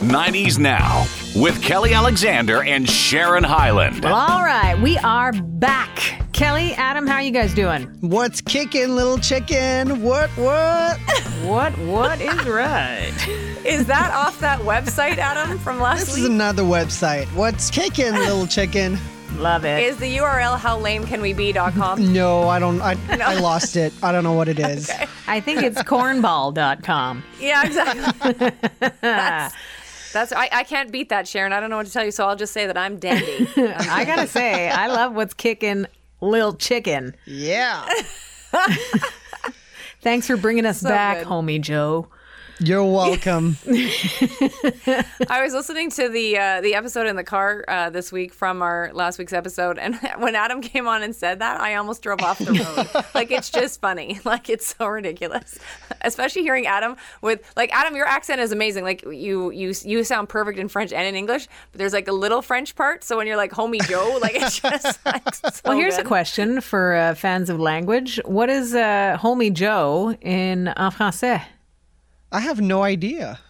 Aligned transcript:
90s 0.00 0.58
Now 0.58 1.06
with 1.36 1.60
Kelly 1.62 1.92
Alexander 1.92 2.62
and 2.62 2.88
Sharon 2.88 3.44
Hyland. 3.44 4.02
Well, 4.02 4.14
all 4.14 4.42
right, 4.42 4.78
we 4.80 4.96
are 4.98 5.32
back. 5.32 6.22
Kelly, 6.32 6.72
Adam, 6.74 7.06
how 7.06 7.16
are 7.16 7.22
you 7.22 7.30
guys 7.30 7.52
doing? 7.54 7.82
What's 8.00 8.40
kicking, 8.40 8.94
little 8.96 9.18
chicken? 9.18 10.02
What, 10.02 10.30
what? 10.30 10.98
What 11.40 11.72
what 11.78 12.20
is 12.20 12.44
right? 12.46 13.10
Is 13.64 13.86
that 13.86 14.12
off 14.12 14.38
that 14.40 14.60
website, 14.60 15.16
Adam, 15.16 15.58
from 15.58 15.80
last 15.80 16.00
This 16.00 16.18
is 16.18 16.24
another 16.26 16.62
website. 16.62 17.24
What's 17.28 17.70
kicking, 17.70 18.12
little 18.12 18.46
chicken? 18.46 18.98
Love 19.36 19.64
it. 19.64 19.82
Is 19.84 19.96
the 19.96 20.18
URL 20.18 20.58
howlamecanwebe.com? 20.58 22.12
No, 22.12 22.46
I 22.46 22.58
don't. 22.58 22.80
I, 22.82 22.94
I 23.08 23.40
lost 23.40 23.76
it. 23.76 23.94
I 24.02 24.12
don't 24.12 24.22
know 24.22 24.34
what 24.34 24.48
it 24.48 24.58
is. 24.58 24.90
I 25.26 25.40
think 25.40 25.62
it's 25.62 25.82
cornball.com. 25.82 27.24
yeah, 27.40 27.64
exactly. 27.64 28.50
that's, 29.00 29.54
that's 30.12 30.32
I, 30.32 30.48
I 30.52 30.64
can't 30.64 30.90
beat 30.90 31.08
that, 31.10 31.28
Sharon. 31.28 31.52
I 31.52 31.60
don't 31.60 31.70
know 31.70 31.76
what 31.76 31.86
to 31.86 31.92
tell 31.92 32.04
you, 32.04 32.10
so 32.10 32.26
I'll 32.26 32.36
just 32.36 32.52
say 32.52 32.66
that 32.66 32.76
I'm 32.76 32.98
dandy. 32.98 33.48
I 33.56 34.04
gotta 34.04 34.26
say, 34.26 34.68
I 34.68 34.88
love 34.88 35.14
what's 35.14 35.34
kicking 35.34 35.86
Lil 36.20 36.54
Chicken. 36.54 37.14
Yeah. 37.26 37.88
Thanks 40.02 40.26
for 40.26 40.36
bringing 40.36 40.66
us 40.66 40.82
back, 40.82 41.18
good. 41.18 41.26
homie 41.26 41.60
Joe. 41.60 42.08
You're 42.62 42.84
welcome. 42.84 43.56
I 43.66 45.40
was 45.42 45.54
listening 45.54 45.88
to 45.92 46.10
the 46.10 46.36
uh, 46.36 46.60
the 46.60 46.74
episode 46.74 47.06
in 47.06 47.16
the 47.16 47.24
car 47.24 47.64
uh, 47.66 47.88
this 47.88 48.12
week 48.12 48.34
from 48.34 48.60
our 48.60 48.90
last 48.92 49.18
week's 49.18 49.32
episode, 49.32 49.78
and 49.78 49.96
when 50.18 50.34
Adam 50.34 50.60
came 50.60 50.86
on 50.86 51.02
and 51.02 51.16
said 51.16 51.38
that, 51.38 51.58
I 51.58 51.76
almost 51.76 52.02
drove 52.02 52.20
off 52.20 52.38
the 52.38 52.52
road. 52.52 53.04
like 53.14 53.30
it's 53.30 53.48
just 53.48 53.80
funny. 53.80 54.20
Like 54.26 54.50
it's 54.50 54.76
so 54.76 54.86
ridiculous, 54.88 55.58
especially 56.02 56.42
hearing 56.42 56.66
Adam 56.66 56.96
with 57.22 57.50
like 57.56 57.74
Adam. 57.74 57.96
Your 57.96 58.06
accent 58.06 58.42
is 58.42 58.52
amazing. 58.52 58.84
Like 58.84 59.02
you 59.04 59.50
you 59.50 59.72
you 59.82 60.04
sound 60.04 60.28
perfect 60.28 60.58
in 60.58 60.68
French 60.68 60.92
and 60.92 61.06
in 61.06 61.14
English, 61.14 61.48
but 61.72 61.78
there's 61.78 61.94
like 61.94 62.08
a 62.08 62.12
little 62.12 62.42
French 62.42 62.76
part. 62.76 63.04
So 63.04 63.16
when 63.16 63.26
you're 63.26 63.38
like 63.38 63.52
homie 63.52 63.82
Joe, 63.88 64.18
like 64.20 64.34
it's 64.34 64.60
just 64.60 65.04
like 65.06 65.34
so 65.34 65.50
Well, 65.64 65.78
here's 65.78 65.96
a 65.96 66.04
question 66.04 66.60
for 66.60 66.94
uh, 66.94 67.14
fans 67.14 67.48
of 67.48 67.58
language. 67.58 68.20
What 68.26 68.50
is 68.50 68.74
uh, 68.74 69.16
homie 69.18 69.52
Joe 69.52 70.14
in 70.20 70.68
en 70.68 70.90
français? 70.90 71.42
I 72.32 72.40
have 72.40 72.60
no 72.60 72.82
idea. 72.82 73.40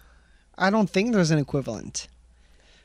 I 0.56 0.70
don't 0.70 0.88
think 0.88 1.12
there's 1.12 1.30
an 1.30 1.38
equivalent. 1.38 2.08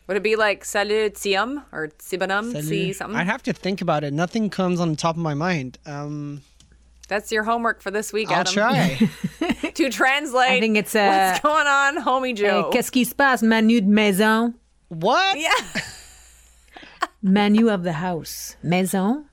Would 0.08 0.18
it 0.18 0.24
be 0.24 0.36
like 0.36 0.64
salut 0.64 1.16
tiam 1.16 1.64
or 1.72 1.88
sibanum 2.00 2.62
si 2.62 2.94
something? 2.94 3.18
I'd 3.18 3.28
have 3.28 3.42
to 3.44 3.54
think 3.54 3.82
about 3.82 4.04
it. 4.04 4.14
Nothing 4.14 4.50
comes 4.50 4.80
on 4.80 4.90
the 4.92 4.96
top 4.96 5.16
of 5.16 5.22
my 5.22 5.34
mind. 5.34 5.80
Um, 5.86 6.42
That's 7.08 7.32
your 7.32 7.44
homework 7.44 7.82
for 7.82 7.92
this 7.92 8.14
week, 8.14 8.30
I'll 8.30 8.42
Adam. 8.42 8.54
try. 8.54 9.10
To 9.76 9.90
translate, 9.90 10.52
I 10.52 10.60
think 10.62 10.78
it's, 10.78 10.96
uh, 10.96 11.32
what's 11.34 11.42
going 11.42 11.68
on, 11.68 11.98
homie 12.02 12.34
Joe. 12.36 12.70
Qu'est-ce 12.72 12.92
qui 12.92 13.04
se 13.04 13.14
passe, 13.14 13.42
manu 13.44 13.82
de 13.82 13.88
maison? 13.88 14.54
what? 14.88 15.38
yeah. 15.38 15.52
menu 17.22 17.70
of 17.70 17.84
the 17.84 17.94
house. 17.94 18.56
Maison. 18.64 19.26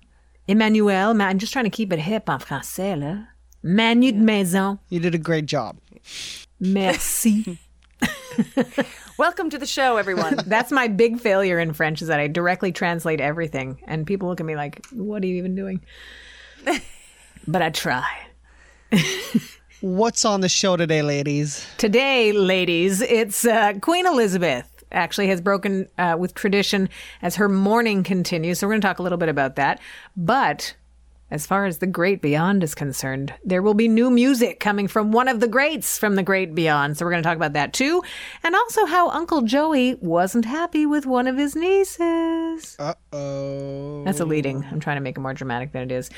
Emmanuel. 0.48 1.14
Ma- 1.14 1.26
I'm 1.26 1.38
just 1.38 1.52
trying 1.52 1.66
to 1.66 1.70
keep 1.70 1.92
it 1.92 2.00
hip 2.00 2.28
en 2.28 2.38
français, 2.40 2.98
là. 2.98 3.26
Manu 3.62 4.10
de 4.12 4.18
maison. 4.18 4.78
You 4.88 4.98
did 4.98 5.14
a 5.14 5.18
great 5.18 5.46
job. 5.46 5.76
Merci. 6.62 7.58
Welcome 9.18 9.50
to 9.50 9.58
the 9.58 9.66
show, 9.66 9.96
everyone. 9.96 10.36
That's 10.46 10.70
my 10.70 10.86
big 10.86 11.18
failure 11.18 11.58
in 11.58 11.72
French 11.72 12.00
is 12.02 12.06
that 12.06 12.20
I 12.20 12.28
directly 12.28 12.70
translate 12.70 13.20
everything. 13.20 13.80
And 13.88 14.06
people 14.06 14.28
look 14.28 14.38
at 14.38 14.46
me 14.46 14.54
like, 14.54 14.86
what 14.92 15.24
are 15.24 15.26
you 15.26 15.34
even 15.34 15.56
doing? 15.56 15.80
but 17.48 17.62
I 17.62 17.70
try. 17.70 18.06
What's 19.80 20.24
on 20.24 20.40
the 20.40 20.48
show 20.48 20.76
today, 20.76 21.02
ladies? 21.02 21.66
Today, 21.78 22.30
ladies, 22.30 23.00
it's 23.00 23.44
uh, 23.44 23.72
Queen 23.80 24.06
Elizabeth 24.06 24.84
actually 24.92 25.26
has 25.26 25.40
broken 25.40 25.88
uh, 25.98 26.14
with 26.16 26.34
tradition 26.34 26.88
as 27.22 27.34
her 27.34 27.48
mourning 27.48 28.04
continues. 28.04 28.60
So 28.60 28.68
we're 28.68 28.74
going 28.74 28.82
to 28.82 28.86
talk 28.86 29.00
a 29.00 29.02
little 29.02 29.18
bit 29.18 29.28
about 29.28 29.56
that. 29.56 29.80
But 30.16 30.76
as 31.32 31.46
far 31.46 31.64
as 31.64 31.78
the 31.78 31.86
great 31.86 32.20
beyond 32.20 32.62
is 32.62 32.74
concerned, 32.74 33.32
there 33.42 33.62
will 33.62 33.72
be 33.72 33.88
new 33.88 34.10
music 34.10 34.60
coming 34.60 34.86
from 34.86 35.12
one 35.12 35.28
of 35.28 35.40
the 35.40 35.48
greats 35.48 35.96
from 35.96 36.14
the 36.14 36.22
great 36.22 36.54
beyond. 36.54 36.98
So 36.98 37.06
we're 37.06 37.10
going 37.10 37.22
to 37.22 37.26
talk 37.26 37.36
about 37.36 37.54
that 37.54 37.72
too. 37.72 38.02
And 38.42 38.54
also 38.54 38.84
how 38.84 39.08
Uncle 39.08 39.40
Joey 39.40 39.94
wasn't 39.94 40.44
happy 40.44 40.84
with 40.84 41.06
one 41.06 41.26
of 41.26 41.38
his 41.38 41.56
nieces. 41.56 42.76
Uh 42.78 42.92
oh. 43.14 44.04
That's 44.04 44.20
a 44.20 44.26
leading. 44.26 44.62
I'm 44.70 44.78
trying 44.78 44.98
to 44.98 45.00
make 45.00 45.16
it 45.16 45.22
more 45.22 45.32
dramatic 45.32 45.72
than 45.72 45.84
it 45.84 45.90
is. 45.90 46.10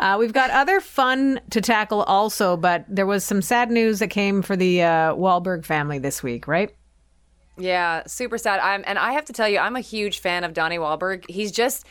Uh, 0.00 0.16
we've 0.18 0.32
got 0.32 0.50
other 0.50 0.80
fun 0.80 1.38
to 1.50 1.60
tackle 1.60 2.02
also, 2.04 2.56
but 2.56 2.86
there 2.88 3.06
was 3.06 3.24
some 3.24 3.42
sad 3.42 3.70
news 3.70 3.98
that 3.98 4.08
came 4.08 4.40
for 4.40 4.56
the 4.56 4.80
uh, 4.80 5.14
Wahlberg 5.14 5.66
family 5.66 5.98
this 5.98 6.22
week, 6.22 6.48
right? 6.48 6.74
yeah, 7.58 8.02
super 8.06 8.38
sad. 8.38 8.58
I'm, 8.60 8.82
and 8.86 8.98
I 8.98 9.12
have 9.12 9.26
to 9.26 9.34
tell 9.34 9.50
you, 9.50 9.58
I'm 9.58 9.76
a 9.76 9.80
huge 9.80 10.20
fan 10.20 10.44
of 10.44 10.54
Donnie 10.54 10.78
Wahlberg. 10.78 11.28
He's 11.28 11.52
just. 11.52 11.86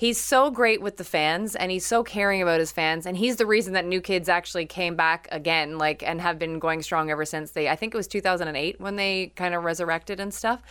He's 0.00 0.18
so 0.18 0.50
great 0.50 0.80
with 0.80 0.96
the 0.96 1.04
fans 1.04 1.54
and 1.54 1.70
he's 1.70 1.84
so 1.84 2.02
caring 2.02 2.40
about 2.40 2.58
his 2.58 2.72
fans 2.72 3.04
and 3.04 3.18
he's 3.18 3.36
the 3.36 3.44
reason 3.44 3.74
that 3.74 3.84
New 3.84 4.00
Kids 4.00 4.30
actually 4.30 4.64
came 4.64 4.96
back 4.96 5.28
again 5.30 5.76
like 5.76 6.02
and 6.02 6.22
have 6.22 6.38
been 6.38 6.58
going 6.58 6.80
strong 6.80 7.10
ever 7.10 7.26
since 7.26 7.50
they 7.50 7.68
I 7.68 7.76
think 7.76 7.92
it 7.92 7.98
was 7.98 8.08
2008 8.08 8.80
when 8.80 8.96
they 8.96 9.30
kind 9.36 9.54
of 9.54 9.62
resurrected 9.62 10.18
and 10.18 10.32
stuff. 10.32 10.62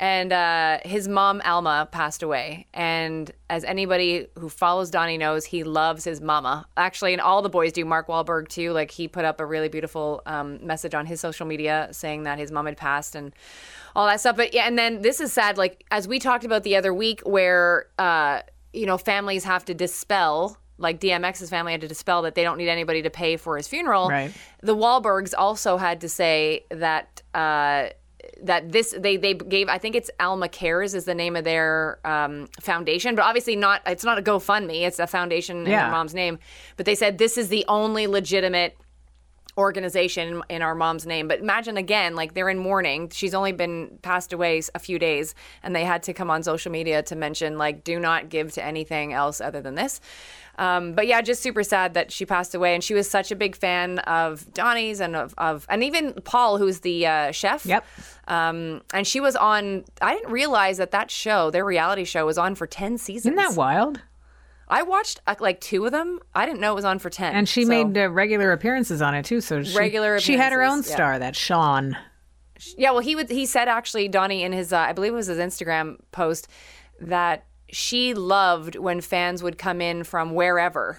And 0.00 0.32
uh, 0.32 0.78
his 0.82 1.08
mom 1.08 1.42
Alma 1.44 1.86
passed 1.92 2.22
away 2.22 2.66
and 2.72 3.30
as 3.50 3.64
anybody 3.64 4.28
who 4.38 4.48
follows 4.48 4.90
Donnie 4.90 5.18
knows 5.18 5.44
he 5.44 5.62
loves 5.62 6.04
his 6.04 6.22
mama. 6.22 6.66
Actually 6.78 7.12
and 7.12 7.20
all 7.20 7.42
the 7.42 7.50
boys 7.50 7.70
do 7.70 7.84
Mark 7.84 8.08
Wahlberg 8.08 8.48
too 8.48 8.72
like 8.72 8.90
he 8.90 9.08
put 9.08 9.26
up 9.26 9.40
a 9.40 9.46
really 9.46 9.68
beautiful 9.68 10.22
um, 10.24 10.58
message 10.66 10.94
on 10.94 11.04
his 11.04 11.20
social 11.20 11.46
media 11.46 11.88
saying 11.92 12.22
that 12.22 12.38
his 12.38 12.50
mom 12.50 12.64
had 12.64 12.78
passed 12.78 13.14
and 13.14 13.34
all 13.94 14.06
that 14.06 14.20
stuff. 14.20 14.36
But 14.36 14.54
yeah, 14.54 14.66
and 14.66 14.78
then 14.78 15.02
this 15.02 15.20
is 15.20 15.34
sad. 15.34 15.58
Like 15.58 15.84
as 15.90 16.08
we 16.08 16.18
talked 16.18 16.44
about 16.44 16.62
the 16.62 16.76
other 16.76 16.94
week, 16.94 17.20
where 17.24 17.86
uh, 17.98 18.40
you 18.72 18.86
know 18.86 18.96
families 18.96 19.44
have 19.44 19.64
to 19.66 19.74
dispel. 19.74 20.56
Like 20.78 20.98
DMX's 20.98 21.50
family 21.50 21.72
had 21.72 21.82
to 21.82 21.88
dispel 21.88 22.22
that 22.22 22.34
they 22.34 22.42
don't 22.42 22.56
need 22.56 22.70
anybody 22.70 23.02
to 23.02 23.10
pay 23.10 23.36
for 23.36 23.58
his 23.58 23.68
funeral. 23.68 24.08
Right. 24.08 24.32
The 24.62 24.74
Wahlbergs 24.74 25.34
also 25.36 25.76
had 25.76 26.00
to 26.00 26.08
say 26.08 26.64
that 26.70 27.20
uh, 27.34 27.90
that 28.44 28.72
this 28.72 28.94
they 28.98 29.16
they 29.16 29.34
gave 29.34 29.68
I 29.68 29.78
think 29.78 29.94
it's 29.94 30.10
Alma 30.18 30.48
Cares 30.48 30.94
is 30.94 31.04
the 31.04 31.14
name 31.14 31.36
of 31.36 31.44
their 31.44 31.98
um, 32.04 32.48
foundation, 32.60 33.14
but 33.14 33.22
obviously 33.24 33.56
not. 33.56 33.82
It's 33.86 34.04
not 34.04 34.18
a 34.18 34.22
GoFundMe. 34.22 34.82
It's 34.82 34.98
a 34.98 35.06
foundation 35.06 35.58
in 35.58 35.66
Yeah. 35.66 35.82
their 35.82 35.90
mom's 35.90 36.14
name. 36.14 36.38
But 36.76 36.86
they 36.86 36.94
said 36.94 37.18
this 37.18 37.36
is 37.38 37.48
the 37.48 37.64
only 37.68 38.06
legitimate 38.06 38.76
organization 39.60 40.42
in- 40.48 40.62
our 40.62 40.74
mom's 40.74 41.06
name. 41.06 41.28
But 41.28 41.38
imagine 41.38 41.76
again, 41.76 42.16
like 42.16 42.34
they're 42.34 42.48
in 42.48 42.58
mourning. 42.58 43.10
She's 43.10 43.34
only 43.34 43.52
been 43.52 43.98
passed 44.02 44.32
away 44.32 44.60
a 44.74 44.78
few 44.78 44.98
days, 44.98 45.34
and 45.62 45.76
they 45.76 45.84
had 45.84 46.02
to 46.04 46.12
come 46.12 46.30
on 46.30 46.42
social 46.42 46.72
media 46.72 47.02
to 47.04 47.16
mention, 47.16 47.56
like, 47.56 47.84
do 47.84 48.00
not 48.00 48.28
give 48.28 48.52
to 48.52 48.64
anything 48.64 49.12
else 49.12 49.40
other 49.40 49.60
than 49.60 49.76
this. 49.76 50.00
Um, 50.58 50.92
but 50.92 51.06
yeah, 51.06 51.22
just 51.22 51.40
super 51.40 51.62
sad 51.62 51.94
that 51.94 52.12
she 52.12 52.26
passed 52.26 52.54
away. 52.54 52.74
And 52.74 52.84
she 52.84 52.92
was 52.92 53.08
such 53.08 53.30
a 53.30 53.36
big 53.36 53.56
fan 53.56 54.00
of 54.00 54.52
Donnie's 54.52 55.00
and 55.00 55.16
of, 55.16 55.34
of 55.38 55.64
and 55.70 55.82
even 55.82 56.12
Paul, 56.24 56.58
who's 56.58 56.80
the 56.80 57.06
uh, 57.06 57.32
chef. 57.32 57.64
Yep. 57.64 57.86
Um, 58.28 58.82
and 58.92 59.06
she 59.06 59.20
was 59.20 59.36
on. 59.36 59.84
I 60.02 60.14
didn't 60.14 60.30
realize 60.30 60.76
that 60.76 60.90
that 60.90 61.10
show, 61.10 61.50
their 61.50 61.64
reality 61.64 62.04
show, 62.04 62.26
was 62.26 62.36
on 62.36 62.54
for 62.56 62.66
ten 62.66 62.98
seasons. 62.98 63.34
Isn't 63.34 63.36
that 63.36 63.54
wild? 63.56 64.02
I 64.70 64.82
watched 64.82 65.20
uh, 65.26 65.34
like 65.40 65.60
two 65.60 65.84
of 65.84 65.92
them. 65.92 66.20
I 66.34 66.46
didn't 66.46 66.60
know 66.60 66.72
it 66.72 66.76
was 66.76 66.84
on 66.84 66.98
for 67.00 67.10
ten. 67.10 67.34
And 67.34 67.48
she 67.48 67.64
so- 67.64 67.68
made 67.68 67.98
uh, 67.98 68.08
regular 68.08 68.52
appearances 68.52 69.02
on 69.02 69.14
it 69.14 69.24
too. 69.24 69.40
So 69.40 69.62
she, 69.62 69.76
Regular 69.76 70.20
She 70.20 70.36
had 70.36 70.52
her 70.52 70.62
own 70.62 70.68
appearances, 70.80 70.90
yeah. 70.90 70.96
star, 70.96 71.18
that 71.18 71.36
Sean. 71.36 71.96
Yeah, 72.76 72.90
well, 72.90 73.00
he 73.00 73.16
would. 73.16 73.30
He 73.30 73.46
said 73.46 73.68
actually, 73.68 74.08
Donnie, 74.08 74.42
in 74.42 74.52
his, 74.52 74.72
uh, 74.72 74.78
I 74.78 74.92
believe 74.92 75.12
it 75.12 75.16
was 75.16 75.26
his 75.26 75.38
Instagram 75.38 75.96
post, 76.12 76.46
that 77.00 77.46
she 77.68 78.14
loved 78.14 78.76
when 78.76 79.00
fans 79.00 79.42
would 79.42 79.58
come 79.58 79.80
in 79.80 80.04
from 80.04 80.34
wherever. 80.34 80.98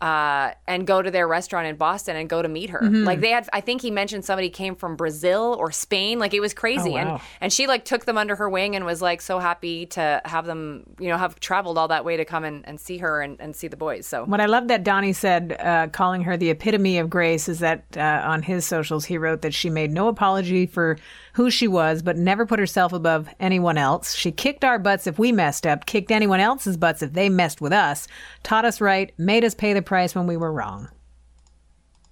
Uh, 0.00 0.52
and 0.66 0.86
go 0.86 1.00
to 1.00 1.10
their 1.10 1.26
restaurant 1.26 1.66
in 1.66 1.76
Boston 1.76 2.14
and 2.16 2.28
go 2.28 2.42
to 2.42 2.48
meet 2.48 2.68
her. 2.68 2.80
Mm-hmm. 2.80 3.04
Like 3.04 3.20
they 3.20 3.30
had, 3.30 3.48
I 3.54 3.62
think 3.62 3.80
he 3.80 3.90
mentioned 3.90 4.24
somebody 4.26 4.50
came 4.50 4.74
from 4.74 4.96
Brazil 4.96 5.56
or 5.58 5.70
Spain. 5.72 6.18
Like 6.18 6.34
it 6.34 6.40
was 6.40 6.52
crazy, 6.52 6.90
Oh, 6.90 6.92
wow. 6.94 7.12
and 7.14 7.20
and 7.40 7.52
she 7.52 7.66
like 7.66 7.86
took 7.86 8.04
them 8.04 8.18
under 8.18 8.36
her 8.36 8.50
wing 8.50 8.76
and 8.76 8.84
was 8.84 9.00
like 9.00 9.22
so 9.22 9.38
happy 9.38 9.86
to 9.86 10.20
have 10.26 10.44
them, 10.44 10.82
you 10.98 11.08
know, 11.08 11.16
have 11.16 11.40
traveled 11.40 11.78
all 11.78 11.88
that 11.88 12.04
way 12.04 12.18
to 12.18 12.24
come 12.26 12.44
and, 12.44 12.68
and 12.68 12.78
see 12.78 12.98
her 12.98 13.22
and, 13.22 13.40
and 13.40 13.56
see 13.56 13.68
the 13.68 13.76
boys. 13.78 14.06
So 14.06 14.24
What 14.24 14.40
I 14.40 14.46
love 14.46 14.68
that 14.68 14.84
Donnie 14.84 15.14
said, 15.14 15.56
uh, 15.58 15.86
calling 15.86 16.22
her 16.22 16.36
the 16.36 16.50
epitome 16.50 16.98
of 16.98 17.08
grace, 17.08 17.48
is 17.48 17.60
that 17.60 17.84
uh, 17.96 18.00
on 18.26 18.42
his 18.42 18.66
socials 18.66 19.06
he 19.06 19.16
wrote 19.16 19.40
that 19.42 19.54
she 19.54 19.70
made 19.70 19.90
no 19.92 20.08
apology 20.08 20.66
for 20.66 20.98
who 21.34 21.50
she 21.50 21.66
was, 21.66 22.02
but 22.02 22.18
never 22.18 22.44
put 22.44 22.58
herself 22.58 22.92
above 22.92 23.28
anyone 23.40 23.78
else. 23.78 24.14
She 24.14 24.32
kicked 24.32 24.64
our 24.64 24.78
butts 24.78 25.06
if 25.06 25.18
we 25.18 25.32
messed 25.32 25.66
up, 25.66 25.86
kicked 25.86 26.10
anyone 26.10 26.40
else's 26.40 26.76
butts 26.76 27.00
if 27.02 27.12
they 27.12 27.28
messed 27.28 27.60
with 27.60 27.72
us, 27.72 28.06
taught 28.42 28.64
us 28.64 28.80
right, 28.80 29.14
made 29.18 29.44
us 29.44 29.54
pay 29.54 29.72
the 29.72 29.82
price 29.84 30.14
when 30.14 30.26
we 30.26 30.36
were 30.36 30.52
wrong. 30.52 30.88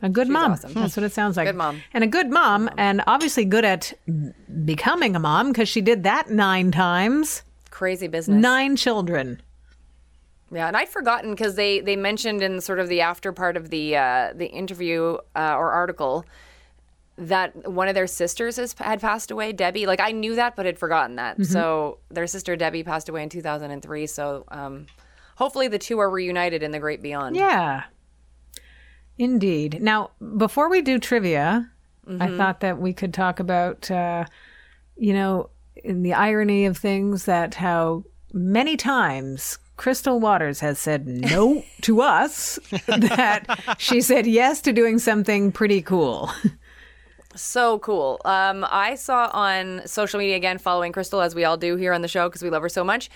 A 0.02 0.08
good 0.08 0.28
mom. 0.28 0.52
awesome. 0.52 0.74
That's 0.74 0.96
what 0.96 1.04
it 1.04 1.12
sounds 1.12 1.36
like. 1.36 1.46
Good 1.46 1.54
mom. 1.54 1.80
And 1.94 2.02
a 2.02 2.08
good 2.08 2.28
mom, 2.28 2.68
and 2.76 3.02
obviously 3.06 3.44
good 3.44 3.64
at 3.64 3.92
becoming 4.64 5.14
a 5.14 5.20
mom 5.20 5.52
because 5.52 5.68
she 5.68 5.80
did 5.80 6.02
that 6.02 6.28
nine 6.28 6.72
times. 6.72 7.42
crazy 7.70 8.08
business. 8.08 8.40
Nine 8.40 8.74
children. 8.74 9.40
Yeah, 10.50 10.66
and 10.66 10.76
I'd 10.76 10.88
forgotten 10.88 11.30
because 11.30 11.54
they 11.54 11.80
they 11.80 11.96
mentioned 11.96 12.42
in 12.42 12.60
sort 12.60 12.78
of 12.78 12.88
the 12.88 13.00
after 13.00 13.32
part 13.32 13.56
of 13.56 13.70
the 13.70 13.96
uh, 13.96 14.32
the 14.34 14.46
interview 14.46 15.16
uh, 15.36 15.54
or 15.56 15.70
article 15.70 16.26
that 17.16 17.70
one 17.70 17.88
of 17.88 17.94
their 17.94 18.06
sisters 18.06 18.56
has, 18.56 18.74
had 18.78 19.00
passed 19.00 19.30
away, 19.30 19.52
Debbie. 19.52 19.86
Like 19.86 20.00
I 20.00 20.12
knew 20.12 20.34
that, 20.34 20.56
but 20.56 20.66
had 20.66 20.78
forgotten 20.78 21.16
that. 21.16 21.34
Mm-hmm. 21.34 21.44
So 21.44 21.98
their 22.10 22.26
sister 22.26 22.56
Debbie 22.56 22.82
passed 22.82 23.08
away 23.08 23.22
in 23.22 23.28
2003. 23.28 24.06
So 24.06 24.44
um, 24.48 24.86
hopefully 25.36 25.68
the 25.68 25.78
two 25.78 25.98
are 25.98 26.10
reunited 26.10 26.62
in 26.62 26.70
the 26.70 26.78
great 26.78 27.02
beyond. 27.02 27.36
Yeah. 27.36 27.84
Indeed. 29.18 29.82
Now, 29.82 30.10
before 30.36 30.68
we 30.68 30.82
do 30.82 30.98
trivia, 30.98 31.70
I 32.18 32.36
thought 32.36 32.60
that 32.60 32.78
we 32.78 32.92
could 32.92 33.14
talk 33.14 33.38
about, 33.38 33.90
uh, 33.90 34.24
you 34.96 35.12
know, 35.12 35.50
in 35.76 36.02
the 36.02 36.14
irony 36.14 36.66
of 36.66 36.76
things 36.76 37.26
that 37.26 37.54
how 37.54 38.04
many 38.32 38.76
times 38.76 39.58
Crystal 39.76 40.18
Waters 40.20 40.60
has 40.60 40.78
said 40.78 41.06
no 41.06 41.64
to 41.82 42.00
us, 42.00 42.58
that 42.86 43.76
she 43.78 44.00
said 44.00 44.26
yes 44.26 44.60
to 44.62 44.72
doing 44.72 44.98
something 44.98 45.52
pretty 45.52 45.82
cool. 45.82 46.30
So 47.34 47.78
cool. 47.78 48.20
Um, 48.24 48.66
I 48.68 48.94
saw 48.94 49.30
on 49.32 49.86
social 49.86 50.18
media 50.18 50.36
again, 50.36 50.58
following 50.58 50.92
Crystal 50.92 51.20
as 51.20 51.34
we 51.34 51.44
all 51.44 51.56
do 51.56 51.76
here 51.76 51.92
on 51.92 52.02
the 52.02 52.08
show 52.08 52.28
because 52.28 52.42
we 52.42 52.50
love 52.50 52.62
her 52.62 52.68
so 52.68 52.84
much. 52.84 53.08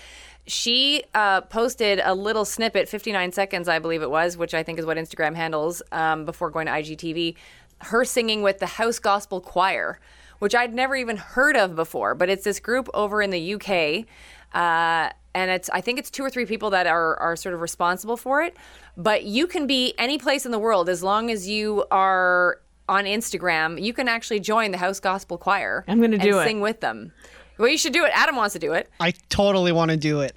She 0.46 1.02
uh, 1.14 1.40
posted 1.42 2.00
a 2.04 2.14
little 2.14 2.44
snippet, 2.44 2.88
59 2.88 3.32
seconds, 3.32 3.68
I 3.68 3.78
believe 3.78 4.02
it 4.02 4.10
was, 4.10 4.36
which 4.36 4.54
I 4.54 4.62
think 4.62 4.78
is 4.78 4.86
what 4.86 4.96
Instagram 4.96 5.34
handles 5.34 5.82
um, 5.92 6.24
before 6.24 6.50
going 6.50 6.66
to 6.66 6.72
IGTV. 6.72 7.34
Her 7.80 8.04
singing 8.04 8.42
with 8.42 8.58
the 8.58 8.66
House 8.66 8.98
Gospel 8.98 9.40
Choir, 9.40 9.98
which 10.38 10.54
I'd 10.54 10.72
never 10.72 10.94
even 10.94 11.16
heard 11.16 11.56
of 11.56 11.74
before, 11.74 12.14
but 12.14 12.30
it's 12.30 12.44
this 12.44 12.60
group 12.60 12.88
over 12.94 13.20
in 13.20 13.30
the 13.30 13.54
UK. 13.54 14.06
Uh, 14.54 15.10
and 15.34 15.50
it's 15.50 15.68
I 15.70 15.82
think 15.82 15.98
it's 15.98 16.10
two 16.10 16.24
or 16.24 16.30
three 16.30 16.46
people 16.46 16.70
that 16.70 16.86
are 16.86 17.16
are 17.18 17.36
sort 17.36 17.54
of 17.54 17.60
responsible 17.60 18.16
for 18.16 18.42
it. 18.42 18.56
But 18.96 19.24
you 19.24 19.46
can 19.46 19.66
be 19.66 19.94
any 19.98 20.16
place 20.16 20.46
in 20.46 20.52
the 20.52 20.58
world 20.58 20.88
as 20.88 21.02
long 21.02 21.30
as 21.30 21.46
you 21.46 21.84
are 21.90 22.60
on 22.88 23.04
Instagram. 23.04 23.82
You 23.82 23.92
can 23.92 24.08
actually 24.08 24.40
join 24.40 24.70
the 24.70 24.78
House 24.78 25.00
Gospel 25.00 25.36
Choir. 25.36 25.84
I'm 25.88 26.00
gonna 26.00 26.14
and 26.14 26.22
do 26.22 26.38
it. 26.38 26.44
Sing 26.44 26.60
with 26.60 26.80
them. 26.80 27.12
Well, 27.58 27.68
you 27.68 27.78
should 27.78 27.92
do 27.92 28.04
it. 28.04 28.10
Adam 28.14 28.36
wants 28.36 28.52
to 28.52 28.58
do 28.58 28.72
it. 28.72 28.90
I 29.00 29.12
totally 29.28 29.72
want 29.72 29.90
to 29.90 29.96
do 29.96 30.20
it. 30.20 30.36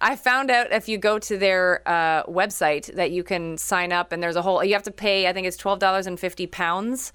I 0.00 0.16
found 0.16 0.50
out 0.50 0.72
if 0.72 0.88
you 0.88 0.98
go 0.98 1.18
to 1.18 1.38
their 1.38 1.82
uh, 1.86 2.24
website 2.24 2.94
that 2.96 3.12
you 3.12 3.24
can 3.24 3.56
sign 3.56 3.92
up, 3.92 4.12
and 4.12 4.22
there's 4.22 4.36
a 4.36 4.42
whole. 4.42 4.62
You 4.62 4.74
have 4.74 4.82
to 4.84 4.90
pay. 4.90 5.26
I 5.26 5.32
think 5.32 5.46
it's 5.46 5.56
twelve 5.56 5.78
dollars 5.78 6.06
and 6.06 6.20
fifty 6.20 6.46
pounds, 6.46 7.14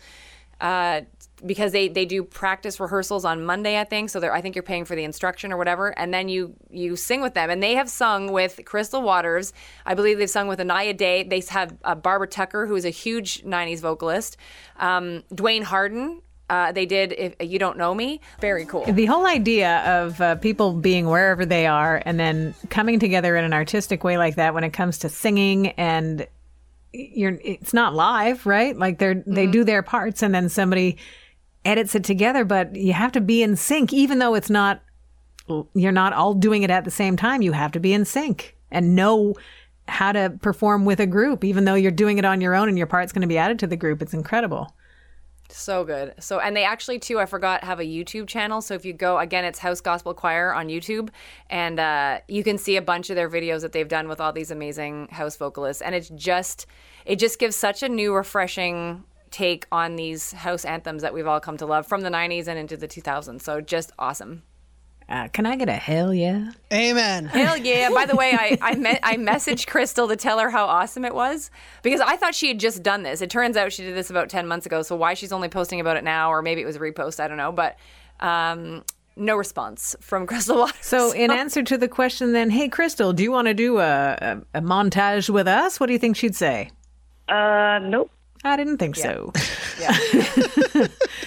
uh, 0.60 1.02
because 1.46 1.74
they 1.74 1.90
they 1.90 2.06
do 2.06 2.24
practice 2.24 2.80
rehearsals 2.80 3.24
on 3.24 3.46
Monday. 3.46 3.80
I 3.80 3.84
think 3.84 4.10
so. 4.10 4.20
They're, 4.20 4.34
I 4.34 4.42
think 4.42 4.56
you're 4.56 4.64
paying 4.64 4.86
for 4.86 4.96
the 4.96 5.04
instruction 5.04 5.54
or 5.54 5.58
whatever, 5.58 5.98
and 5.98 6.12
then 6.12 6.28
you 6.28 6.56
you 6.72 6.96
sing 6.96 7.22
with 7.22 7.36
them. 7.36 7.52
And 7.52 7.62
they 7.62 7.76
have 7.76 7.88
sung 7.88 8.32
with 8.32 8.60
Crystal 8.66 9.04
Waters. 9.04 9.54
I 9.86 9.94
believe 9.94 10.18
they've 10.18 10.28
sung 10.30 10.48
with 10.48 10.58
Inaya 10.58 10.98
Day. 10.98 11.22
They 11.22 11.44
have 11.50 11.78
uh, 11.84 11.94
Barbara 11.94 12.28
Tucker, 12.28 12.66
who 12.66 12.76
is 12.76 12.86
a 12.86 12.90
huge 12.90 13.44
'90s 13.44 13.80
vocalist. 13.80 14.38
Um, 14.78 15.24
Duane 15.34 15.64
Harden. 15.64 16.24
Uh, 16.52 16.70
they 16.74 16.86
did 16.86 17.14
if 17.14 17.34
you 17.40 17.58
don't 17.58 17.78
know 17.78 17.96
me 17.96 18.20
very 18.42 18.66
cool 18.66 18.84
The 18.84 19.06
whole 19.06 19.26
idea 19.26 19.80
of 19.86 20.20
uh, 20.20 20.36
people 20.36 20.74
being 20.74 21.08
wherever 21.08 21.46
they 21.46 21.66
are 21.66 22.04
and 22.06 22.20
then 22.20 22.54
coming 22.70 23.00
together 23.00 23.38
in 23.38 23.46
an 23.46 23.54
artistic 23.54 24.04
way 24.04 24.18
like 24.18 24.36
that 24.36 24.54
when 24.54 24.66
it 24.66 24.72
comes 24.72 24.98
to 25.00 25.08
singing 25.10 25.70
and 25.70 26.28
you're 26.92 27.40
it's 27.44 27.74
not 27.74 27.94
live, 27.94 28.46
right? 28.46 28.78
Like 28.78 29.00
they're 29.00 29.24
they 29.26 29.48
do 29.48 29.64
their 29.64 29.82
parts 29.82 30.22
and 30.22 30.36
then 30.36 30.50
somebody 30.50 30.98
edits 31.64 31.96
it 31.96 32.04
together, 32.04 32.44
but 32.44 32.76
you 32.76 32.92
have 32.92 33.14
to 33.14 33.22
be 33.22 33.42
in 33.44 33.56
sync 33.56 33.94
even 33.94 34.20
though 34.20 34.36
it's 34.36 34.50
not 34.50 34.82
you're 35.74 35.92
not 35.92 36.12
all 36.14 36.34
doing 36.34 36.64
it 36.64 36.70
at 36.70 36.84
the 36.84 36.92
same 36.92 37.16
time. 37.16 37.42
You 37.42 37.54
have 37.54 37.72
to 37.72 37.80
be 37.80 37.94
in 37.94 38.06
sync 38.06 38.58
and 38.70 38.96
know 38.96 39.36
how 39.88 40.12
to 40.12 40.38
perform 40.42 40.86
with 40.86 41.00
a 41.00 41.08
group 41.08 41.44
even 41.44 41.66
though 41.66 41.76
you're 41.76 41.92
doing 41.92 42.18
it 42.18 42.26
on 42.26 42.42
your 42.42 42.56
own 42.56 42.68
and 42.68 42.78
your 42.78 42.88
part's 42.88 43.14
going 43.14 43.22
to 43.22 43.28
be 43.28 43.38
added 43.38 43.60
to 43.60 43.68
the 43.68 43.78
group. 43.78 44.02
It's 44.02 44.14
incredible. 44.14 44.76
So 45.52 45.84
good. 45.84 46.14
So, 46.20 46.40
and 46.40 46.56
they 46.56 46.64
actually 46.64 47.00
too, 47.00 47.20
I 47.20 47.26
forgot, 47.26 47.64
have 47.64 47.80
a 47.80 47.84
YouTube 47.84 48.28
channel. 48.28 48.62
So 48.62 48.74
if 48.74 48.86
you 48.86 48.94
go 48.94 49.20
again, 49.20 49.46
it's 49.46 49.60
House 49.60 49.82
Gospel 49.82 50.14
Choir 50.14 50.54
on 50.54 50.68
YouTube, 50.68 51.10
and 51.50 51.80
uh, 51.80 52.20
you 52.28 52.44
can 52.44 52.58
see 52.58 52.78
a 52.78 52.82
bunch 52.82 53.10
of 53.10 53.16
their 53.16 53.30
videos 53.30 53.62
that 53.62 53.72
they've 53.72 53.88
done 53.88 54.08
with 54.08 54.20
all 54.20 54.34
these 54.34 54.52
amazing 54.52 55.08
house 55.12 55.36
vocalists. 55.36 55.82
And 55.82 55.94
it's 55.96 56.10
just, 56.10 56.66
it 57.06 57.18
just 57.18 57.40
gives 57.40 57.56
such 57.56 57.84
a 57.84 57.90
new, 57.90 58.14
refreshing 58.14 59.04
take 59.32 59.66
on 59.72 59.96
these 59.96 60.34
house 60.34 60.66
anthems 60.66 61.02
that 61.02 61.14
we've 61.14 61.28
all 61.28 61.40
come 61.40 61.56
to 61.58 61.66
love 61.66 61.88
from 61.88 62.02
the 62.02 62.10
'90s 62.10 62.48
and 62.48 62.60
into 62.60 62.76
the 62.76 62.88
2000s. 62.88 63.42
So 63.42 63.62
just 63.62 63.92
awesome. 63.98 64.44
Uh, 65.12 65.28
can 65.28 65.46
I 65.46 65.58
get 65.58 65.68
a 65.68 65.74
hell 65.74 66.14
yeah? 66.14 66.52
Amen. 66.72 67.26
Hell 67.26 67.58
yeah! 67.66 67.90
By 67.90 68.06
the 68.06 68.16
way, 68.16 68.32
I 68.34 68.58
I, 68.62 68.76
me- 68.76 69.00
I 69.04 69.18
messaged 69.18 69.68
Crystal 69.68 70.08
to 70.08 70.16
tell 70.16 70.40
her 70.40 70.50
how 70.50 70.66
awesome 70.66 71.04
it 71.04 71.14
was 71.14 71.52
because 71.84 72.00
I 72.00 72.16
thought 72.16 72.34
she 72.34 72.48
had 72.48 72.60
just 72.60 72.82
done 72.82 73.04
this. 73.04 73.22
It 73.22 73.30
turns 73.30 73.58
out 73.58 73.74
she 73.74 73.84
did 73.84 73.96
this 73.96 74.10
about 74.10 74.30
ten 74.30 74.48
months 74.48 74.66
ago. 74.66 74.82
So 74.82 74.96
why 74.96 75.14
she's 75.14 75.34
only 75.34 75.50
posting 75.50 75.82
about 75.82 75.98
it 75.98 76.06
now, 76.06 76.32
or 76.32 76.42
maybe 76.42 76.62
it 76.62 76.66
was 76.66 76.78
a 76.78 76.80
repost, 76.80 77.20
I 77.20 77.28
don't 77.28 77.36
know. 77.38 77.52
But 77.52 77.78
um, 78.22 78.84
no 79.18 79.36
response 79.36 79.96
from 80.00 80.26
Crystal 80.28 80.58
Waters. 80.58 80.78
So, 80.82 81.12
in 81.12 81.32
answer 81.32 81.64
to 81.64 81.78
the 81.78 81.88
question, 81.88 82.32
then, 82.34 82.50
hey, 82.50 82.70
Crystal, 82.70 83.12
do 83.14 83.24
you 83.24 83.32
want 83.32 83.48
to 83.48 83.54
do 83.54 83.80
a, 83.80 84.18
a, 84.54 84.60
a 84.60 84.62
montage 84.62 85.30
with 85.30 85.48
us? 85.48 85.80
What 85.80 85.88
do 85.88 85.94
you 85.94 86.00
think 86.00 86.16
she'd 86.16 86.36
say? 86.36 86.72
Uh, 87.28 87.80
nope. 87.84 88.10
I 88.44 88.56
didn't 88.58 88.78
think 88.78 88.96
so. 88.96 89.32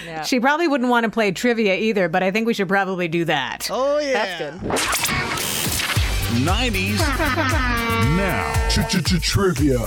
Yeah. 0.05 0.21
She 0.23 0.39
probably 0.39 0.67
wouldn't 0.67 0.89
want 0.89 1.03
to 1.05 1.09
play 1.09 1.31
trivia 1.31 1.75
either, 1.75 2.07
but 2.09 2.21
I 2.23 2.31
think 2.31 2.45
we 2.47 2.53
should 2.53 2.67
probably 2.69 3.07
do 3.07 3.25
that. 3.25 3.67
Oh 3.71 3.97
yeah. 3.99 4.13
that's 4.13 4.59
good. 4.61 4.71
90s 6.45 6.99
now. 8.17 8.53
Trivia. 9.21 9.79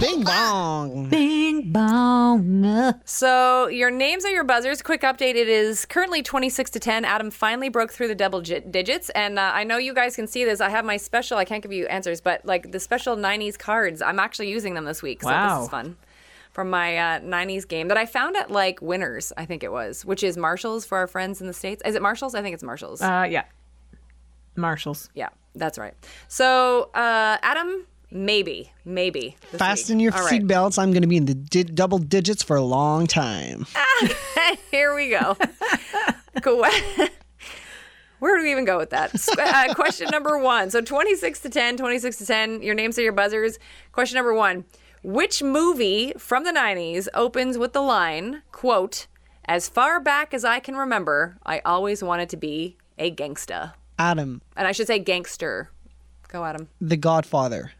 Bing 0.00 0.22
bong. 0.24 1.08
Bing 1.08 1.72
bong. 1.72 2.94
So 3.04 3.66
your 3.68 3.90
names 3.90 4.24
are 4.24 4.30
your 4.30 4.44
buzzers. 4.44 4.80
Quick 4.82 5.02
update: 5.02 5.34
It 5.34 5.48
is 5.48 5.84
currently 5.86 6.22
twenty-six 6.22 6.70
to 6.70 6.80
ten. 6.80 7.04
Adam 7.04 7.30
finally 7.30 7.68
broke 7.68 7.92
through 7.92 8.08
the 8.08 8.14
double 8.14 8.40
gi- 8.40 8.60
digits, 8.60 9.10
and 9.10 9.38
uh, 9.38 9.50
I 9.54 9.64
know 9.64 9.76
you 9.76 9.92
guys 9.94 10.14
can 10.16 10.26
see 10.26 10.44
this. 10.44 10.60
I 10.60 10.70
have 10.70 10.84
my 10.84 10.96
special. 10.96 11.36
I 11.36 11.44
can't 11.44 11.62
give 11.62 11.72
you 11.72 11.86
answers, 11.86 12.20
but 12.20 12.44
like 12.44 12.70
the 12.72 12.80
special 12.80 13.16
'90s 13.16 13.58
cards, 13.58 14.00
I'm 14.02 14.18
actually 14.20 14.50
using 14.50 14.74
them 14.74 14.84
this 14.84 15.02
week. 15.02 15.22
So 15.22 15.28
Wow. 15.28 15.56
this 15.58 15.64
is 15.64 15.70
fun. 15.70 15.96
From 16.52 16.70
my 16.70 16.96
uh, 16.96 17.20
'90s 17.20 17.66
game 17.68 17.88
that 17.88 17.96
I 17.96 18.04
found 18.06 18.36
at 18.36 18.50
like 18.50 18.80
Winners, 18.82 19.32
I 19.36 19.44
think 19.44 19.62
it 19.62 19.70
was, 19.70 20.04
which 20.04 20.22
is 20.24 20.36
Marshalls 20.36 20.84
for 20.84 20.98
our 20.98 21.06
friends 21.06 21.40
in 21.40 21.46
the 21.46 21.52
states. 21.52 21.82
Is 21.84 21.94
it 21.94 22.02
Marshalls? 22.02 22.34
I 22.34 22.42
think 22.42 22.54
it's 22.54 22.62
Marshalls. 22.64 23.00
Uh, 23.00 23.26
yeah. 23.30 23.44
Marshalls. 24.56 25.08
yeah, 25.14 25.28
that's 25.54 25.78
right. 25.78 25.94
So 26.26 26.90
uh, 26.94 27.38
Adam, 27.42 27.86
maybe, 28.10 28.72
maybe 28.84 29.36
Fasten 29.52 29.98
week. 29.98 30.04
your 30.04 30.14
All 30.14 30.24
right. 30.24 30.42
seatbelts. 30.42 30.78
I'm 30.80 30.90
going 30.92 31.02
to 31.02 31.08
be 31.08 31.16
in 31.16 31.26
the 31.26 31.34
di- 31.34 31.62
double 31.62 31.98
digits 31.98 32.42
for 32.42 32.56
a 32.56 32.62
long 32.62 33.06
time. 33.06 33.66
Here 34.72 34.94
we 34.96 35.10
go. 35.10 35.36
cool. 36.42 36.64
Where 38.18 38.36
do 38.36 38.42
we 38.42 38.50
even 38.50 38.64
go 38.64 38.78
with 38.78 38.90
that? 38.90 39.14
Uh, 39.38 39.74
question 39.74 40.08
number 40.10 40.38
one. 40.38 40.70
So 40.70 40.80
26 40.80 41.38
to 41.40 41.50
10, 41.50 41.76
26 41.76 42.16
to 42.16 42.26
10. 42.26 42.62
Your 42.62 42.74
names 42.74 42.98
are 42.98 43.02
your 43.02 43.12
buzzers. 43.12 43.60
Question 43.92 44.16
number 44.16 44.34
one. 44.34 44.64
Which 45.02 45.42
movie 45.42 46.12
from 46.18 46.44
the 46.44 46.52
90s 46.52 47.08
opens 47.14 47.56
with 47.58 47.72
the 47.72 47.80
line, 47.80 48.42
quote, 48.52 49.06
as 49.44 49.68
far 49.68 50.00
back 50.00 50.34
as 50.34 50.44
I 50.44 50.60
can 50.60 50.76
remember, 50.76 51.38
I 51.46 51.60
always 51.64 52.02
wanted 52.02 52.28
to 52.30 52.36
be 52.36 52.76
a 52.98 53.10
gangsta. 53.10 53.72
Adam, 53.98 54.42
And 54.56 54.66
I 54.68 54.72
should 54.72 54.86
say 54.86 54.98
gangster. 54.98 55.70
Go, 56.28 56.44
Adam. 56.44 56.68
The 56.80 56.96
Godfather. 56.96 57.72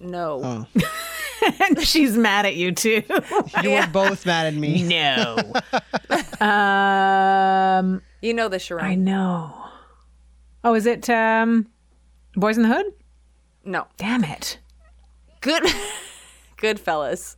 No. 0.00 0.66
And 1.68 1.78
she's 1.82 2.16
mad 2.16 2.46
at 2.46 2.56
you, 2.56 2.72
too. 2.72 3.02
You 3.62 3.72
are 3.72 3.86
both 3.88 4.24
mad 4.24 4.46
at 4.46 4.54
me. 4.54 4.82
no. 4.88 5.36
um, 6.40 8.00
You 8.22 8.32
know 8.32 8.48
the 8.48 8.58
Sharon. 8.58 8.84
I 8.84 8.94
know. 8.94 9.54
Oh, 10.62 10.74
is 10.74 10.86
it 10.86 11.10
um, 11.10 11.66
Boys 12.34 12.56
in 12.56 12.62
the 12.62 12.74
Hood? 12.74 12.86
No. 13.62 13.86
Damn 13.98 14.24
it. 14.24 14.58
Good. 15.44 15.62
Goodfellas. 16.58 17.36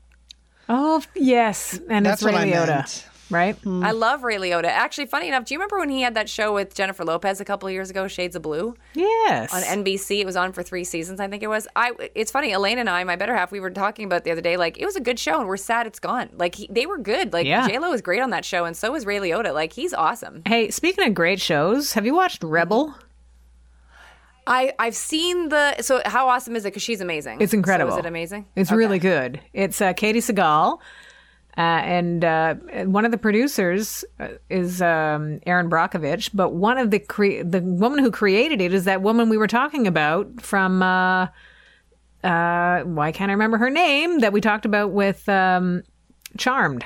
Oh, 0.68 1.02
yes. 1.14 1.78
And 1.88 2.04
That's 2.06 2.22
it's 2.22 2.32
Ray 2.32 2.50
Liotta, 2.50 2.66
meant. 2.66 3.06
right? 3.30 3.54
Hmm. 3.58 3.84
I 3.84 3.92
love 3.92 4.24
Ray 4.24 4.36
Liotta. 4.36 4.64
Actually, 4.64 5.06
funny 5.06 5.28
enough, 5.28 5.44
do 5.44 5.54
you 5.54 5.58
remember 5.60 5.78
when 5.78 5.88
he 5.90 6.02
had 6.02 6.14
that 6.14 6.28
show 6.28 6.52
with 6.52 6.74
Jennifer 6.74 7.04
Lopez 7.04 7.40
a 7.40 7.44
couple 7.44 7.68
of 7.68 7.72
years 7.72 7.88
ago, 7.88 8.08
Shades 8.08 8.34
of 8.34 8.42
Blue, 8.42 8.74
Yes. 8.94 9.54
on 9.54 9.62
NBC? 9.62 10.20
It 10.20 10.26
was 10.26 10.34
on 10.36 10.52
for 10.52 10.64
three 10.64 10.82
seasons, 10.82 11.20
I 11.20 11.28
think 11.28 11.44
it 11.44 11.46
was. 11.48 11.68
I. 11.76 11.92
It's 12.16 12.32
funny, 12.32 12.50
Elaine 12.52 12.78
and 12.78 12.90
I, 12.90 13.04
my 13.04 13.14
better 13.14 13.34
half, 13.36 13.52
we 13.52 13.60
were 13.60 13.70
talking 13.70 14.04
about 14.06 14.16
it 14.18 14.24
the 14.24 14.32
other 14.32 14.40
day. 14.40 14.56
Like, 14.56 14.76
it 14.80 14.84
was 14.86 14.96
a 14.96 15.00
good 15.00 15.20
show, 15.20 15.38
and 15.38 15.46
we're 15.48 15.56
sad 15.56 15.86
it's 15.86 16.00
gone. 16.00 16.30
Like, 16.36 16.56
he, 16.56 16.66
they 16.68 16.86
were 16.86 16.98
good. 16.98 17.32
Like, 17.32 17.46
Yeah. 17.46 17.66
J 17.68 17.78
Lo 17.78 17.90
was 17.90 18.02
great 18.02 18.20
on 18.20 18.30
that 18.30 18.44
show, 18.44 18.64
and 18.64 18.76
so 18.76 18.90
was 18.92 19.06
Ray 19.06 19.18
Liotta. 19.18 19.54
Like, 19.54 19.72
he's 19.72 19.94
awesome. 19.94 20.42
Hey, 20.46 20.70
speaking 20.70 21.06
of 21.06 21.14
great 21.14 21.40
shows, 21.40 21.92
have 21.92 22.04
you 22.06 22.14
watched 22.14 22.42
Rebel? 22.42 22.94
I 24.46 24.72
I've 24.78 24.94
seen 24.96 25.48
the. 25.48 25.82
So 25.82 26.00
how 26.04 26.28
awesome 26.28 26.56
is 26.56 26.64
it? 26.64 26.68
Because 26.68 26.82
she's 26.82 27.00
amazing. 27.00 27.40
It's 27.40 27.52
incredible. 27.54 27.92
So 27.92 27.98
is 27.98 28.04
it 28.04 28.08
amazing? 28.08 28.46
It's 28.54 28.70
Okay. 28.70 28.76
really 28.78 28.98
good. 28.98 29.40
It's 29.52 29.80
uh, 29.80 29.92
Katey 29.92 30.18
Sagal, 30.18 30.78
uh, 31.56 31.60
and 31.60 32.24
uh, 32.24 32.54
one 32.84 33.04
of 33.04 33.10
the 33.10 33.18
producers 33.18 34.04
uh, 34.20 34.28
is 34.48 34.80
um, 34.82 35.40
Erin 35.46 35.68
Brockovich. 35.68 36.30
But 36.32 36.52
one 36.52 36.78
of 36.78 36.90
the 36.90 36.98
cre- 37.00 37.42
the 37.42 37.60
woman 37.60 37.98
who 37.98 38.10
created 38.10 38.60
it 38.60 38.72
is 38.72 38.84
that 38.84 39.02
woman 39.02 39.28
we 39.28 39.36
were 39.36 39.48
talking 39.48 39.86
about 39.86 40.40
from. 40.40 40.82
Uh, 40.82 41.28
uh, 42.24 42.82
why 42.82 43.12
can't 43.12 43.30
I 43.30 43.34
remember 43.34 43.56
her 43.58 43.70
name 43.70 44.18
that 44.20 44.32
we 44.32 44.40
talked 44.40 44.64
about 44.64 44.90
with 44.90 45.28
um, 45.28 45.82
Charmed? 46.36 46.84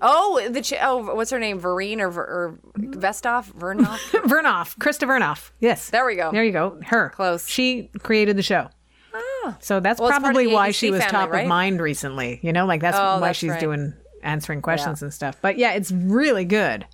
Oh, 0.00 0.46
the 0.50 0.62
ch- 0.62 0.74
oh, 0.80 1.14
what's 1.14 1.30
her 1.30 1.38
name? 1.38 1.60
Vereen 1.60 1.98
or, 2.00 2.10
Ver- 2.10 2.22
or 2.22 2.58
Vestoff? 2.78 3.52
Vernoff? 3.52 3.98
Vernoff, 4.22 4.76
Krista 4.78 5.06
Vernoff. 5.08 5.50
Yes. 5.60 5.90
There 5.90 6.06
we 6.06 6.14
go. 6.16 6.30
There 6.30 6.44
you 6.44 6.52
go. 6.52 6.78
Her. 6.86 7.10
Close. 7.10 7.48
She 7.48 7.90
created 8.02 8.36
the 8.36 8.42
show. 8.42 8.68
Ah. 9.14 9.56
So 9.60 9.80
that's 9.80 10.00
Well, 10.00 10.08
it's 10.08 10.12
part 10.18 10.22
of 10.22 10.22
probably 10.34 10.46
why 10.46 10.70
she 10.70 10.90
was 10.90 11.00
family, 11.00 11.12
top 11.12 11.30
right? 11.30 11.42
of 11.42 11.48
mind 11.48 11.80
recently. 11.80 12.38
You 12.42 12.52
know, 12.52 12.64
like 12.66 12.80
that's 12.80 12.96
Oh, 12.96 13.20
why 13.20 13.28
that's 13.28 13.38
she's 13.38 13.50
right. 13.50 13.60
doing 13.60 13.92
answering 14.22 14.62
questions 14.62 15.02
and 15.02 15.12
stuff. 15.12 15.36
But 15.42 15.58
yeah, 15.58 15.72
it's 15.72 15.90
really 15.90 16.44
good. 16.44 16.86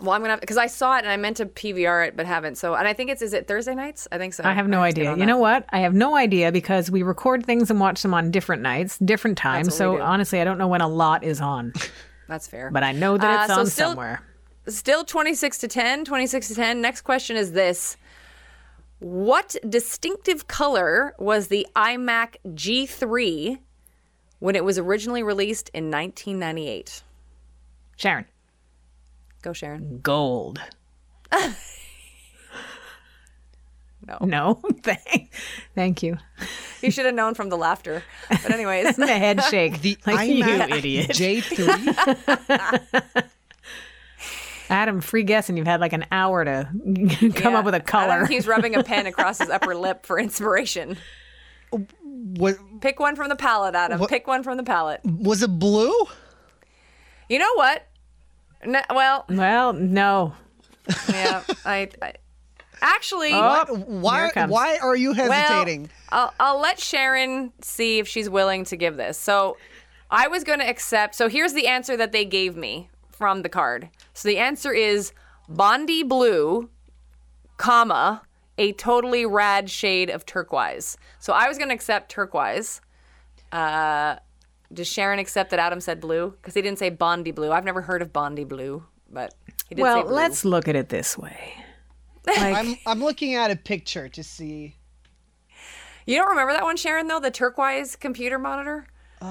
Well, 0.00 0.12
I'm 0.12 0.22
gonna 0.22 0.38
because 0.38 0.56
I 0.56 0.66
saw 0.66 0.96
it 0.96 1.00
and 1.04 1.08
I 1.08 1.16
meant 1.16 1.36
to 1.38 1.46
PVR 1.46 2.08
it 2.08 2.16
but 2.16 2.26
haven't. 2.26 2.56
So, 2.56 2.74
and 2.74 2.86
I 2.88 2.92
think 2.92 3.10
it's 3.10 3.22
is 3.22 3.32
it 3.32 3.46
Thursday 3.48 3.74
nights? 3.74 4.06
I 4.12 4.18
think 4.18 4.34
so. 4.34 4.44
I 4.44 4.52
have 4.52 4.68
no 4.68 4.78
get 4.78 4.84
idea. 4.98 5.16
You 5.16 5.26
know 5.26 5.38
what? 5.38 5.64
I 5.70 5.80
have 5.80 5.94
no 5.94 6.16
idea 6.16 6.52
because 6.52 6.90
we 6.90 7.02
record 7.02 7.44
things 7.46 7.70
and 7.70 7.80
watch 7.80 8.02
them 8.02 8.14
on 8.14 8.30
different 8.30 8.62
nights, 8.62 8.98
different 8.98 9.38
times. 9.38 9.74
So 9.74 10.00
honestly, 10.00 10.40
I 10.40 10.44
don't 10.44 10.58
know 10.58 10.68
when 10.68 10.80
a 10.80 10.88
lot 10.88 11.24
is 11.24 11.40
on, 11.40 11.72
That's 12.28 12.46
fair. 12.46 12.70
but 12.70 12.82
I 12.82 12.92
know 12.92 13.16
that 13.18 13.40
Uh, 13.40 13.44
it's 13.44 13.54
so 13.54 13.60
on 13.60 13.66
still- 13.66 13.88
somewhere. 13.90 14.22
Still 14.66 15.04
26 15.04 15.58
to 15.58 15.68
10, 15.68 16.06
26 16.06 16.48
to 16.48 16.54
10. 16.54 16.80
Next 16.80 17.02
question 17.02 17.36
is 17.36 17.52
this. 17.52 17.98
What 19.00 19.54
distinctive 19.68 20.46
color 20.48 21.14
was 21.18 21.48
the 21.48 21.66
iMac 21.76 22.36
G3 22.46 23.58
when 24.38 24.56
it 24.56 24.64
was 24.64 24.78
originally 24.78 25.22
released 25.22 25.70
in 25.74 25.90
1998? 25.90 27.02
Sharon, 27.96 28.24
Go, 29.44 29.52
Sharon. 29.52 30.00
gold. 30.02 30.58
No. 34.06 34.18
No, 34.20 34.60
thank, 34.82 35.32
thank 35.74 36.02
you. 36.02 36.18
You 36.82 36.90
should 36.90 37.06
have 37.06 37.14
known 37.14 37.32
from 37.34 37.48
the 37.48 37.56
laughter. 37.56 38.02
But 38.28 38.50
anyways, 38.50 38.96
The 38.96 39.06
head 39.06 39.42
shake. 39.44 39.80
The 39.80 39.96
like 40.04 40.28
iMac 40.28 40.68
you 40.68 40.74
idiot. 40.76 41.08
J3. 41.08 43.24
Adam, 44.68 45.00
free 45.00 45.22
guess, 45.22 45.48
and 45.48 45.56
you've 45.56 45.66
had 45.66 45.80
like 45.80 45.94
an 45.94 46.04
hour 46.12 46.44
to 46.44 46.68
come 47.34 47.52
Yeah. 47.54 47.58
up 47.58 47.64
with 47.64 47.74
a 47.74 47.80
color. 47.80 48.12
Adam 48.12 48.28
keeps 48.28 48.46
rubbing 48.46 48.76
a 48.76 48.84
pen 48.84 49.06
across 49.06 49.38
his 49.38 49.48
upper 49.48 49.74
lip 49.74 50.04
for 50.04 50.18
inspiration. 50.18 50.98
what, 51.70 52.56
Pick 52.82 53.00
one 53.00 53.16
from 53.16 53.30
the 53.30 53.36
palette, 53.36 53.74
Adam. 53.74 54.00
What- 54.00 54.10
Pick 54.10 54.26
one 54.26 54.42
from 54.42 54.58
the 54.58 54.64
palette. 54.64 55.00
was 55.04 55.42
it 55.42 55.48
blue? 55.48 55.94
You 57.30 57.38
know 57.38 57.54
what? 57.54 57.86
No, 58.64 58.82
well, 58.90 59.24
well, 59.28 59.72
no. 59.72 60.34
yeah. 61.08 61.42
I, 61.64 61.88
I 62.02 62.14
actually. 62.80 63.32
Oh, 63.32 63.64
Why? 63.86 64.18
here 64.18 64.26
it 64.26 64.34
comes. 64.34 64.52
Why 64.52 64.78
are 64.82 64.96
you 64.96 65.12
hesitating? 65.12 65.90
Well, 66.12 66.32
I'll, 66.38 66.54
I'll 66.54 66.60
let 66.60 66.78
Sharon 66.78 67.52
see 67.62 67.98
if 67.98 68.08
she's 68.08 68.28
willing 68.28 68.64
to 68.66 68.76
give 68.76 68.96
this. 68.96 69.18
So 69.18 69.56
I 70.10 70.28
was 70.28 70.44
going 70.44 70.60
to 70.60 70.68
accept. 70.68 71.14
So 71.14 71.28
here's 71.28 71.54
the 71.54 71.66
answer 71.66 71.96
that 71.96 72.12
they 72.12 72.24
gave 72.24 72.56
me 72.56 72.88
from 73.10 73.42
the 73.42 73.48
card. 73.48 73.88
So 74.12 74.28
the 74.28 74.38
answer 74.38 74.72
is 74.72 75.12
Bondi 75.48 76.02
Blue, 76.02 76.70
comma, 77.56 78.22
a 78.58 78.72
totally 78.72 79.26
rad 79.26 79.70
shade 79.70 80.10
of 80.10 80.26
turquoise. 80.26 80.96
So 81.18 81.32
I 81.32 81.48
was 81.48 81.58
going 81.58 81.68
to 81.68 81.74
accept 81.74 82.10
turquoise. 82.10 82.80
Uh, 83.52 84.16
does 84.72 84.88
Sharon 84.88 85.18
accept 85.18 85.50
that 85.50 85.58
Adam 85.60 85.80
said 85.80 86.00
blue? 86.00 86.30
Because 86.30 86.54
he 86.54 86.62
didn't 86.62 86.78
say 86.78 86.90
Bondi 86.90 87.30
Blue. 87.30 87.52
I've 87.52 87.64
never 87.64 87.82
heard 87.82 88.02
of 88.02 88.12
Bondi 88.12 88.44
Blue, 88.44 88.84
but 89.10 89.34
he 89.68 89.74
did 89.74 89.80
say 89.80 89.82
Well, 89.82 90.02
blue. 90.04 90.12
let's 90.14 90.44
look 90.44 90.68
at 90.68 90.76
it 90.76 90.88
this 90.88 91.16
way. 91.18 91.54
Like, 92.26 92.54
I'm 92.56 92.76
I'm 92.86 93.04
looking 93.04 93.34
at 93.34 93.50
a 93.50 93.56
picture 93.56 94.08
to 94.08 94.22
see. 94.24 94.76
You 96.06 96.16
don't 96.16 96.30
remember 96.30 96.54
that 96.54 96.62
one, 96.62 96.78
Sharon? 96.78 97.06
Though 97.06 97.20
the 97.20 97.30
turquoise 97.30 97.96
computer 97.96 98.38
monitor. 98.38 98.86
Do 99.20 99.26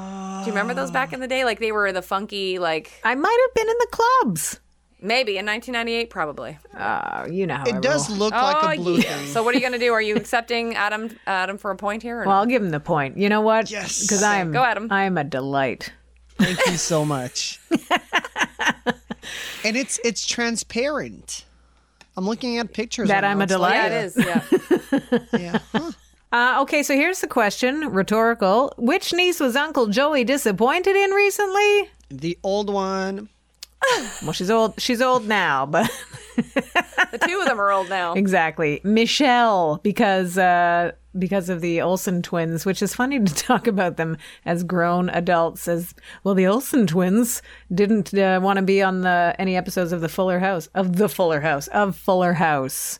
you 0.46 0.52
remember 0.52 0.74
those 0.76 0.92
back 0.92 1.12
in 1.12 1.20
the 1.20 1.28
day? 1.28 1.44
Like 1.44 1.60
they 1.60 1.72
were 1.72 1.92
the 1.92 2.04
funky, 2.04 2.60
like 2.60 2.92
I 3.04 3.16
might 3.16 3.48
have 3.48 3.54
been 3.56 3.68
in 3.70 3.76
the 3.80 3.88
clubs. 3.92 4.60
Maybe 5.04 5.38
in 5.38 5.46
1998, 5.46 6.10
probably. 6.10 6.58
Uh, 6.76 7.28
you 7.30 7.46
know 7.46 7.56
how 7.58 7.66
I 7.66 7.70
It 7.78 7.82
does 7.82 8.10
roll. 8.10 8.18
look 8.20 8.34
like 8.34 8.58
oh 8.64 8.70
a 8.70 8.76
blue 8.78 8.96
yeah. 8.98 9.18
thing. 9.18 9.28
So 9.28 9.44
what 9.44 9.54
are 9.54 9.58
you 9.58 9.64
gonna 9.64 9.78
do? 9.78 9.94
Are 9.94 10.02
you 10.02 10.16
accepting 10.16 10.76
Adam 10.76 11.10
Adam 11.28 11.58
for 11.58 11.70
a 11.72 11.76
point 11.76 12.02
here? 12.02 12.22
Or 12.22 12.26
Well, 12.26 12.38
I'll 12.38 12.46
give 12.46 12.64
him 12.64 12.72
the 12.72 12.80
point. 12.80 13.18
You 13.18 13.30
know 13.30 13.42
what? 13.42 13.70
Yes. 13.70 14.02
Because 14.02 14.24
I 14.24 14.38
am. 14.38 14.52
go, 14.52 14.64
Adam. 14.64 14.88
I 14.92 15.04
am 15.04 15.18
a 15.18 15.24
delight. 15.24 15.94
Thank 16.40 16.58
you 16.66 16.78
so 16.78 17.06
much. 17.06 17.60
and 19.64 19.78
it's 19.78 20.00
it's 20.04 20.26
transparent. 20.26 21.46
I'm 22.16 22.26
looking 22.26 22.58
at 22.60 22.74
pictures. 22.74 23.08
That 23.10 23.24
I'm 23.24 23.40
a 23.42 23.44
It's 23.44 23.54
delight? 23.54 23.76
yeah, 23.76 23.88
it 23.88 24.06
is. 24.06 24.18
Yeah. 24.18 25.20
Yeah. 25.40 25.60
Huh. 25.72 25.92
Uh, 26.32 26.62
okay, 26.64 26.82
so 26.84 26.96
here's 26.96 27.22
the 27.22 27.28
question, 27.28 27.90
rhetorical. 27.92 28.74
Which 28.78 29.14
niece 29.14 29.40
was 29.40 29.56
Uncle 29.56 29.88
Joey 29.88 30.24
disappointed 30.24 30.96
in 30.96 31.12
recently? 31.12 31.90
The 32.10 32.38
old 32.44 32.72
one. 32.74 33.30
Well, 34.24 34.32
she's 34.34 34.50
old. 34.50 34.80
She's 34.80 35.02
old 35.02 35.28
now, 35.28 35.66
but 35.66 35.90
the 36.36 37.20
two 37.28 37.40
of 37.40 37.46
them 37.46 37.60
are 37.60 37.72
old 37.72 37.90
now. 37.90 38.14
exactly, 38.14 38.82
Michelle, 38.84 39.80
because 39.84 40.38
uh, 40.38 40.92
because 41.18 41.50
of 41.50 41.62
the 41.62 41.82
Olsen 41.82 42.22
twins, 42.22 42.66
which 42.66 42.82
is 42.82 42.96
funny 42.96 43.20
to 43.20 43.34
talk 43.36 43.68
about 43.68 43.98
them 43.98 44.18
as 44.46 44.64
grown 44.64 45.10
adults. 45.10 45.68
As 45.68 45.94
well, 46.24 46.34
the 46.36 46.48
Olsen 46.48 46.88
twins 46.88 47.42
didn't 47.74 48.14
uh, 48.14 48.40
want 48.42 48.58
to 48.58 48.64
be 48.64 48.82
on 48.82 49.02
the 49.02 49.36
any 49.38 49.56
episodes 49.56 49.92
of 49.92 50.02
the 50.02 50.10
Fuller 50.10 50.40
House 50.40 50.68
of 50.74 50.96
the 50.96 51.10
Fuller 51.10 51.42
House 51.42 51.68
of 51.68 51.96
Fuller 51.96 52.34
House. 52.34 53.00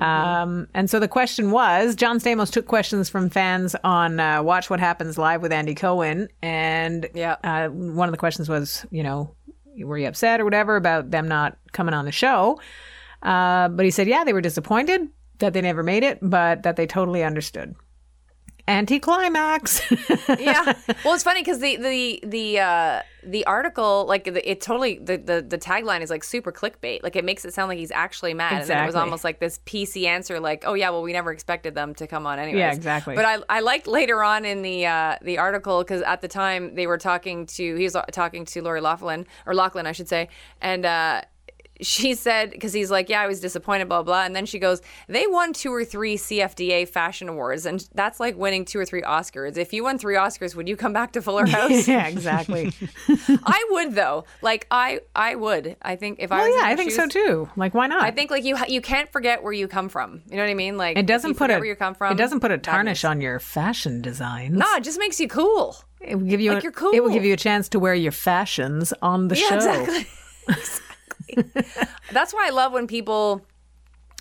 Um, 0.00 0.66
and 0.74 0.90
so 0.90 0.98
the 0.98 1.08
question 1.08 1.50
was 1.52 1.94
John 1.94 2.18
Stamos 2.18 2.50
took 2.50 2.66
questions 2.66 3.08
from 3.08 3.30
fans 3.30 3.76
on 3.84 4.18
uh, 4.18 4.42
Watch 4.42 4.68
What 4.68 4.80
Happens 4.80 5.16
Live 5.16 5.40
with 5.40 5.52
Andy 5.52 5.74
Cohen. 5.74 6.28
And 6.42 7.08
Yeah. 7.14 7.36
uh, 7.44 7.68
one 7.68 8.08
of 8.08 8.12
the 8.12 8.18
questions 8.18 8.48
was, 8.48 8.84
you 8.90 9.02
know, 9.04 9.34
were 9.78 9.98
you 9.98 10.06
upset 10.06 10.40
or 10.40 10.44
whatever 10.44 10.76
about 10.76 11.10
them 11.10 11.28
not 11.28 11.58
coming 11.72 11.94
on 11.94 12.04
the 12.04 12.12
show? 12.12 12.60
Uh, 13.22 13.68
but 13.68 13.84
he 13.84 13.90
said, 13.90 14.06
yeah, 14.06 14.24
they 14.24 14.32
were 14.32 14.40
disappointed 14.40 15.08
that 15.38 15.52
they 15.52 15.60
never 15.60 15.82
made 15.82 16.02
it, 16.02 16.18
but 16.22 16.62
that 16.62 16.76
they 16.76 16.86
totally 16.86 17.24
understood. 17.24 17.74
Anticlimax. 18.66 19.82
yeah. 20.38 20.74
Well, 21.04 21.14
it's 21.14 21.22
funny 21.22 21.42
because 21.42 21.58
the 21.58 21.76
the 21.76 22.20
the 22.24 22.60
uh, 22.60 23.02
the 23.22 23.44
article, 23.44 24.06
like 24.08 24.24
the, 24.24 24.50
it 24.50 24.62
totally 24.62 24.98
the, 24.98 25.18
the 25.18 25.44
the 25.46 25.58
tagline 25.58 26.00
is 26.00 26.08
like 26.08 26.24
super 26.24 26.50
clickbait. 26.50 27.02
Like 27.02 27.14
it 27.14 27.26
makes 27.26 27.44
it 27.44 27.52
sound 27.52 27.68
like 27.68 27.78
he's 27.78 27.90
actually 27.90 28.32
mad, 28.32 28.62
and 28.62 28.70
then 28.70 28.82
it 28.82 28.86
was 28.86 28.94
almost 28.94 29.22
like 29.22 29.38
this 29.38 29.60
PC 29.66 30.06
answer, 30.06 30.40
like, 30.40 30.64
"Oh 30.66 30.72
yeah, 30.72 30.88
well 30.88 31.02
we 31.02 31.12
never 31.12 31.30
expected 31.30 31.74
them 31.74 31.94
to 31.96 32.06
come 32.06 32.26
on 32.26 32.38
anyway." 32.38 32.60
Yeah, 32.60 32.72
exactly. 32.72 33.14
But 33.14 33.26
I 33.26 33.38
I 33.50 33.60
liked 33.60 33.86
later 33.86 34.22
on 34.22 34.46
in 34.46 34.62
the 34.62 34.86
uh, 34.86 35.16
the 35.20 35.36
article 35.36 35.82
because 35.82 36.00
at 36.00 36.22
the 36.22 36.28
time 36.28 36.74
they 36.74 36.86
were 36.86 36.98
talking 36.98 37.44
to 37.46 37.76
he 37.76 37.84
was 37.84 37.96
talking 38.12 38.46
to 38.46 38.62
Lori 38.62 38.80
Laughlin 38.80 39.26
or 39.44 39.54
Laughlin, 39.54 39.86
I 39.86 39.92
should 39.92 40.08
say, 40.08 40.28
and. 40.60 40.86
uh 40.86 41.22
she 41.80 42.14
said 42.14 42.50
because 42.50 42.72
he's 42.72 42.90
like 42.90 43.08
yeah 43.08 43.20
i 43.20 43.26
was 43.26 43.40
disappointed 43.40 43.88
blah 43.88 44.02
blah 44.02 44.22
and 44.24 44.34
then 44.36 44.46
she 44.46 44.58
goes 44.60 44.80
they 45.08 45.26
won 45.26 45.52
two 45.52 45.72
or 45.74 45.84
three 45.84 46.16
cfda 46.16 46.88
fashion 46.88 47.28
awards 47.28 47.66
and 47.66 47.88
that's 47.94 48.20
like 48.20 48.36
winning 48.36 48.64
two 48.64 48.78
or 48.78 48.84
three 48.84 49.02
oscars 49.02 49.56
if 49.56 49.72
you 49.72 49.82
won 49.82 49.98
three 49.98 50.14
oscars 50.14 50.54
would 50.54 50.68
you 50.68 50.76
come 50.76 50.92
back 50.92 51.10
to 51.12 51.20
fuller 51.20 51.46
house 51.46 51.88
yeah, 51.88 52.06
exactly. 52.16 52.70
i 53.44 53.66
would 53.70 53.94
though 53.94 54.24
like 54.40 54.66
i 54.70 55.00
i 55.16 55.34
would 55.34 55.76
i 55.82 55.96
think 55.96 56.20
if 56.20 56.30
i 56.30 56.46
was 56.46 56.54
yeah, 56.60 56.68
I 56.68 56.76
think 56.76 56.92
so 56.92 57.06
too. 57.08 57.48
Like, 57.56 57.74
why 57.74 57.86
not? 57.88 58.02
i 58.04 58.10
think 58.12 58.30
like 58.30 58.44
you 58.44 58.56
you 58.68 58.80
can't 58.80 59.10
forget 59.10 59.42
where 59.42 59.52
you 59.52 59.66
come 59.66 59.88
from 59.88 60.22
you 60.30 60.36
know 60.36 60.42
what 60.44 60.50
i 60.50 60.54
mean 60.54 60.76
like 60.76 60.96
it 60.96 61.06
doesn't 61.06 61.34
put 61.36 61.50
a 61.50 61.54
where 61.54 61.64
you 61.64 61.74
come 61.74 61.94
from 61.94 62.12
It 62.12 62.16
doesn't 62.18 62.40
put 62.40 62.52
a 62.52 62.58
tarnish 62.58 63.04
on 63.04 63.20
your 63.20 63.40
fashion 63.40 64.00
designs. 64.00 64.56
no 64.56 64.66
it 64.76 64.84
just 64.84 64.98
makes 64.98 65.18
you 65.18 65.26
cool 65.28 65.76
It 66.00 66.14
will 66.16 66.26
give 66.26 66.40
you 66.40 66.52
Like, 66.52 66.60
a- 66.60 66.64
you're 66.64 66.72
cool. 66.72 66.92
It 66.92 67.02
will 67.02 67.10
give 67.10 67.24
you 67.24 67.32
a 67.32 67.36
chance 67.36 67.68
to 67.70 67.78
wear 67.80 67.94
your 67.94 68.12
fashions 68.12 68.92
on 69.02 69.28
the 69.28 69.36
Yeah, 69.36 69.48
show. 69.48 69.56
exactly. 69.56 70.06
That's 72.12 72.32
why 72.34 72.46
I 72.46 72.50
love 72.50 72.72
when 72.72 72.86
people 72.86 73.44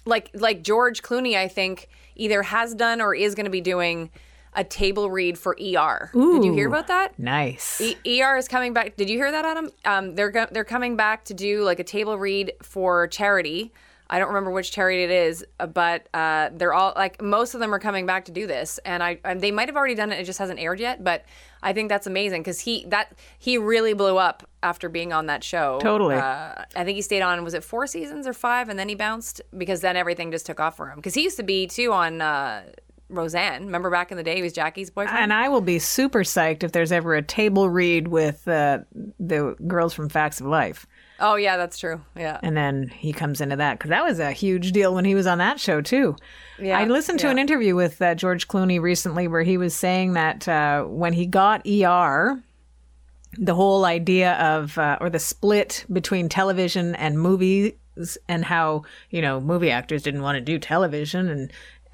like 0.06 0.30
like 0.34 0.64
George 0.64 1.02
Clooney. 1.02 1.36
I 1.36 1.48
think 1.48 1.90
either 2.16 2.44
has 2.44 2.74
done 2.76 3.02
or 3.02 3.16
is 3.16 3.36
going 3.36 3.46
to 3.46 3.50
be 3.52 3.62
doing 3.62 4.10
a 4.56 4.64
table 4.64 5.10
read 5.10 5.38
for 5.38 5.58
ER. 5.60 6.12
Did 6.14 6.44
you 6.46 6.54
hear 6.54 6.68
about 6.68 6.86
that? 6.88 7.18
Nice. 7.18 7.82
E- 7.82 8.22
ER 8.22 8.38
is 8.38 8.48
coming 8.48 8.72
back. 8.74 8.96
Did 8.96 9.10
you 9.10 9.18
hear 9.18 9.32
that, 9.32 9.46
Adam? 9.46 9.70
Um, 9.84 10.14
they're 10.16 10.30
go- 10.30 10.48
they're 10.52 10.64
coming 10.64 10.96
back 10.96 11.26
to 11.26 11.34
do 11.34 11.64
like 11.64 11.80
a 11.80 11.84
table 11.84 12.18
read 12.20 12.54
for 12.62 13.08
charity. 13.08 13.74
I 14.10 14.20
don't 14.20 14.28
remember 14.28 14.52
which 14.52 14.72
charity 14.72 15.04
it 15.04 15.10
is, 15.12 15.46
uh, 15.60 15.68
but 15.68 16.08
uh, 16.14 16.50
they're 16.54 16.74
all 16.74 16.94
like 16.96 17.22
most 17.22 17.54
of 17.54 17.60
them 17.60 17.74
are 17.74 17.80
coming 17.80 18.06
back 18.06 18.26
to 18.26 18.32
do 18.32 18.46
this, 18.46 18.80
and 18.86 19.02
I 19.02 19.20
and 19.24 19.42
they 19.42 19.52
might 19.52 19.70
have 19.70 19.76
already 19.76 19.96
done 19.96 20.12
it. 20.12 20.20
It 20.20 20.26
just 20.26 20.40
hasn't 20.40 20.60
aired 20.60 20.80
yet, 20.80 21.04
but 21.04 21.26
I 21.62 21.74
think 21.74 21.90
that's 21.90 22.06
amazing 22.06 22.42
because 22.42 22.60
he 22.60 22.86
that 22.90 23.14
he 23.40 23.58
really 23.58 23.94
blew 23.94 24.18
up 24.18 24.48
after 24.62 24.90
being 24.90 25.14
on 25.14 25.28
that 25.28 25.44
show. 25.44 25.80
Totally. 25.82 26.16
Uh, 26.16 26.66
I 26.76 26.84
think 26.84 26.96
he 26.96 27.02
stayed 27.02 27.22
on 27.22 27.44
was 27.44 27.54
it 27.54 27.64
four 27.64 27.88
seasons 27.88 28.28
or 28.28 28.34
five, 28.34 28.70
and 28.70 28.78
then 28.78 28.90
he 28.90 28.96
bounced 28.96 29.42
because 29.58 29.82
then 29.82 29.96
everything 29.96 30.32
just 30.32 30.46
took 30.46 30.60
off 30.60 30.78
for 30.78 30.90
him. 30.90 30.98
Because 30.98 31.14
he 31.14 31.24
used 31.24 31.38
to 31.38 31.44
be 31.44 31.66
too 31.68 31.92
on 31.94 32.22
uh, 32.22 32.64
Roseanne. 33.10 33.66
Remember 33.66 33.90
back 33.90 34.12
in 34.12 34.18
the 34.18 34.24
day, 34.24 34.36
he 34.36 34.42
was 34.42 34.54
Jackie's 34.54 34.90
boyfriend. 34.90 35.18
and 35.20 35.34
I 35.34 35.50
will 35.50 35.62
be 35.62 35.80
super 35.80 36.24
psyched 36.24 36.64
if 36.64 36.72
there's 36.72 36.92
ever 36.92 37.16
a 37.16 37.22
table 37.22 37.70
read 37.70 38.08
with 38.08 38.48
uh, 38.48 38.80
the 39.20 39.56
girls 39.68 39.94
from 39.94 40.10
Facts 40.10 40.40
of 40.42 40.48
Life. 40.48 40.86
Oh 41.20 41.36
yeah, 41.36 41.58
that's 41.58 41.78
true. 41.78 42.02
Yeah. 42.16 42.40
And 42.44 42.56
then 42.56 42.88
he 42.88 43.14
comes 43.14 43.42
into 43.42 43.56
that 43.56 43.78
because 43.78 43.90
that 43.90 44.04
was 44.04 44.20
a 44.20 44.32
huge 44.32 44.72
deal 44.72 44.94
when 44.94 45.06
he 45.06 45.16
was 45.16 45.28
on 45.28 45.38
that 45.40 45.60
show 45.60 45.82
too. 45.82 46.16
Yeah, 46.60 46.78
I 46.78 46.86
listened 46.86 47.20
to 47.20 47.28
yeah. 47.28 47.32
an 47.32 47.40
interview 47.40 47.76
with 47.76 48.02
uh, 48.02 48.16
George 48.16 48.48
Clooney 48.48 48.82
recently 48.82 49.28
where 49.28 49.44
he 49.44 49.58
was 49.58 49.74
saying 49.76 50.14
that 50.14 50.48
uh, 50.48 50.84
when 50.84 51.14
he 51.14 51.26
got 51.26 51.66
ER, 51.68 52.42
the 53.38 53.56
whole 53.56 53.86
idea 53.86 54.34
of 54.34 54.78
uh, 54.78 54.98
or 55.02 55.10
the 55.10 55.20
split 55.20 55.86
between 55.92 56.30
television 56.30 56.96
and 56.96 57.20
movies 57.20 57.74
and 58.28 58.46
how 58.46 58.84
you 59.10 59.22
know 59.22 59.40
movie 59.40 59.72
actors 59.72 60.04
didn't 60.04 60.22
want 60.22 60.36
to 60.36 60.42
do 60.42 60.60
television 60.60 61.30
and 61.30 61.52